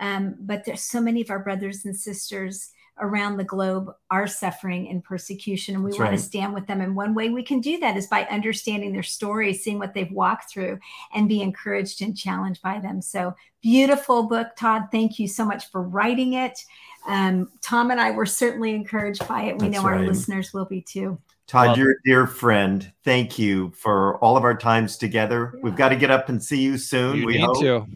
[0.00, 4.86] Um, but there's so many of our brothers and sisters around the globe are suffering
[4.86, 6.16] in persecution and we That's want right.
[6.18, 9.02] to stand with them and one way we can do that is by understanding their
[9.02, 10.78] stories seeing what they've walked through
[11.14, 15.70] and be encouraged and challenged by them so beautiful book todd thank you so much
[15.70, 16.58] for writing it
[17.06, 20.00] um, tom and i were certainly encouraged by it we That's know right.
[20.00, 22.90] our listeners will be too Todd, well, you're a dear friend.
[23.04, 25.52] Thank you for all of our times together.
[25.54, 25.60] Yeah.
[25.62, 27.18] We've got to get up and see you soon.
[27.18, 27.60] You we need hope.
[27.60, 27.86] to.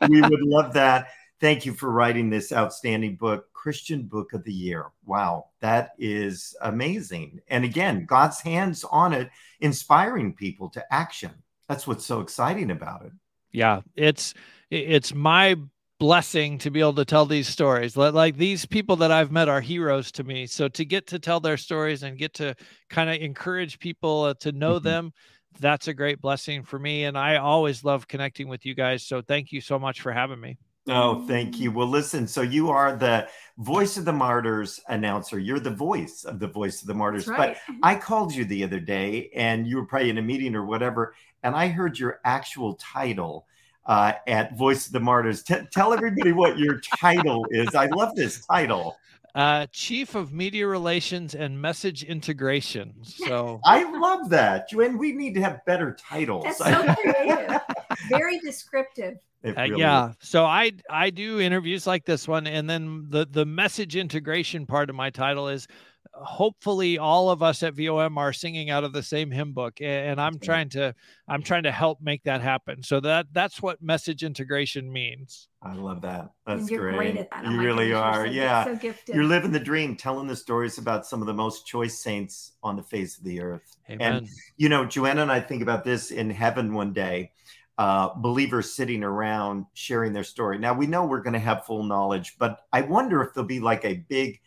[0.08, 1.06] we would love that.
[1.40, 4.86] Thank you for writing this outstanding book, Christian Book of the Year.
[5.06, 7.40] Wow, that is amazing.
[7.48, 9.30] And again, God's hands on it,
[9.60, 11.30] inspiring people to action.
[11.68, 13.12] That's what's so exciting about it.
[13.52, 14.34] Yeah, it's
[14.70, 15.56] it's my
[15.98, 17.96] blessing to be able to tell these stories.
[17.96, 20.46] Like these people that I've met are heroes to me.
[20.46, 22.54] So to get to tell their stories and get to
[22.88, 24.84] kind of encourage people uh, to know mm-hmm.
[24.84, 25.12] them,
[25.60, 27.04] that's a great blessing for me.
[27.04, 29.04] And I always love connecting with you guys.
[29.06, 30.58] So thank you so much for having me.
[30.88, 31.70] Oh, thank you.
[31.70, 33.28] Well, listen, so you are the
[33.58, 35.38] voice of the martyrs announcer.
[35.38, 37.26] You're the voice of the voice of the martyrs.
[37.26, 37.56] Right.
[37.66, 40.64] But I called you the other day and you were probably in a meeting or
[40.64, 43.46] whatever, and I heard your actual title
[43.86, 45.42] uh, at Voice of the Martyrs.
[45.42, 47.74] T- tell everybody what your title is.
[47.74, 48.96] I love this title.
[49.34, 52.94] Uh, Chief of Media Relations and Message Integration.
[53.02, 54.72] So I love that.
[54.72, 56.44] And we need to have better titles.
[56.44, 57.60] That's so creative.
[58.08, 59.18] Very descriptive.
[59.44, 60.12] Uh, yeah.
[60.20, 64.90] So I I do interviews like this one, and then the the message integration part
[64.90, 65.68] of my title is
[66.14, 70.20] hopefully all of us at vom are singing out of the same hymn book and
[70.20, 70.94] i'm trying to
[71.28, 75.72] i'm trying to help make that happen so that that's what message integration means i
[75.74, 77.44] love that that's you're great, great that.
[77.44, 79.14] Oh you really goodness, are so, yeah so gifted.
[79.14, 82.76] you're living the dream telling the stories about some of the most choice saints on
[82.76, 84.14] the face of the earth Amen.
[84.14, 87.30] and you know joanna and i think about this in heaven one day
[87.78, 90.58] uh, believers sitting around sharing their story.
[90.58, 93.60] Now we know we're going to have full knowledge, but I wonder if there'll be
[93.60, 94.40] like a big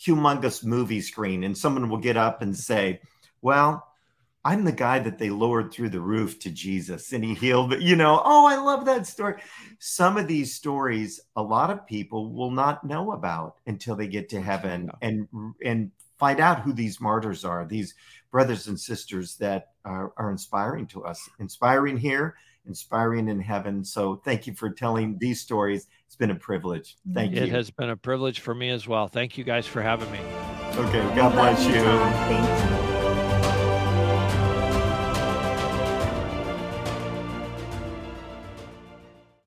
[0.00, 3.00] humongous movie screen and someone will get up and say,
[3.42, 3.84] Well,
[4.44, 7.82] I'm the guy that they lowered through the roof to Jesus and he healed, but
[7.82, 9.42] you know, oh, I love that story.
[9.80, 14.28] Some of these stories, a lot of people will not know about until they get
[14.28, 15.26] to heaven and
[15.64, 17.94] and find out who these martyrs are, these
[18.30, 22.36] brothers and sisters that are, are inspiring to us, inspiring here,
[22.66, 23.84] inspiring in heaven.
[23.84, 26.96] So thank you for telling these stories it's been a privilege.
[27.12, 27.42] Thank it you.
[27.44, 29.08] It has been a privilege for me as well.
[29.08, 30.20] Thank you guys for having me.
[30.76, 31.02] Okay.
[31.16, 31.72] God bless you.
[31.72, 32.85] Thank you.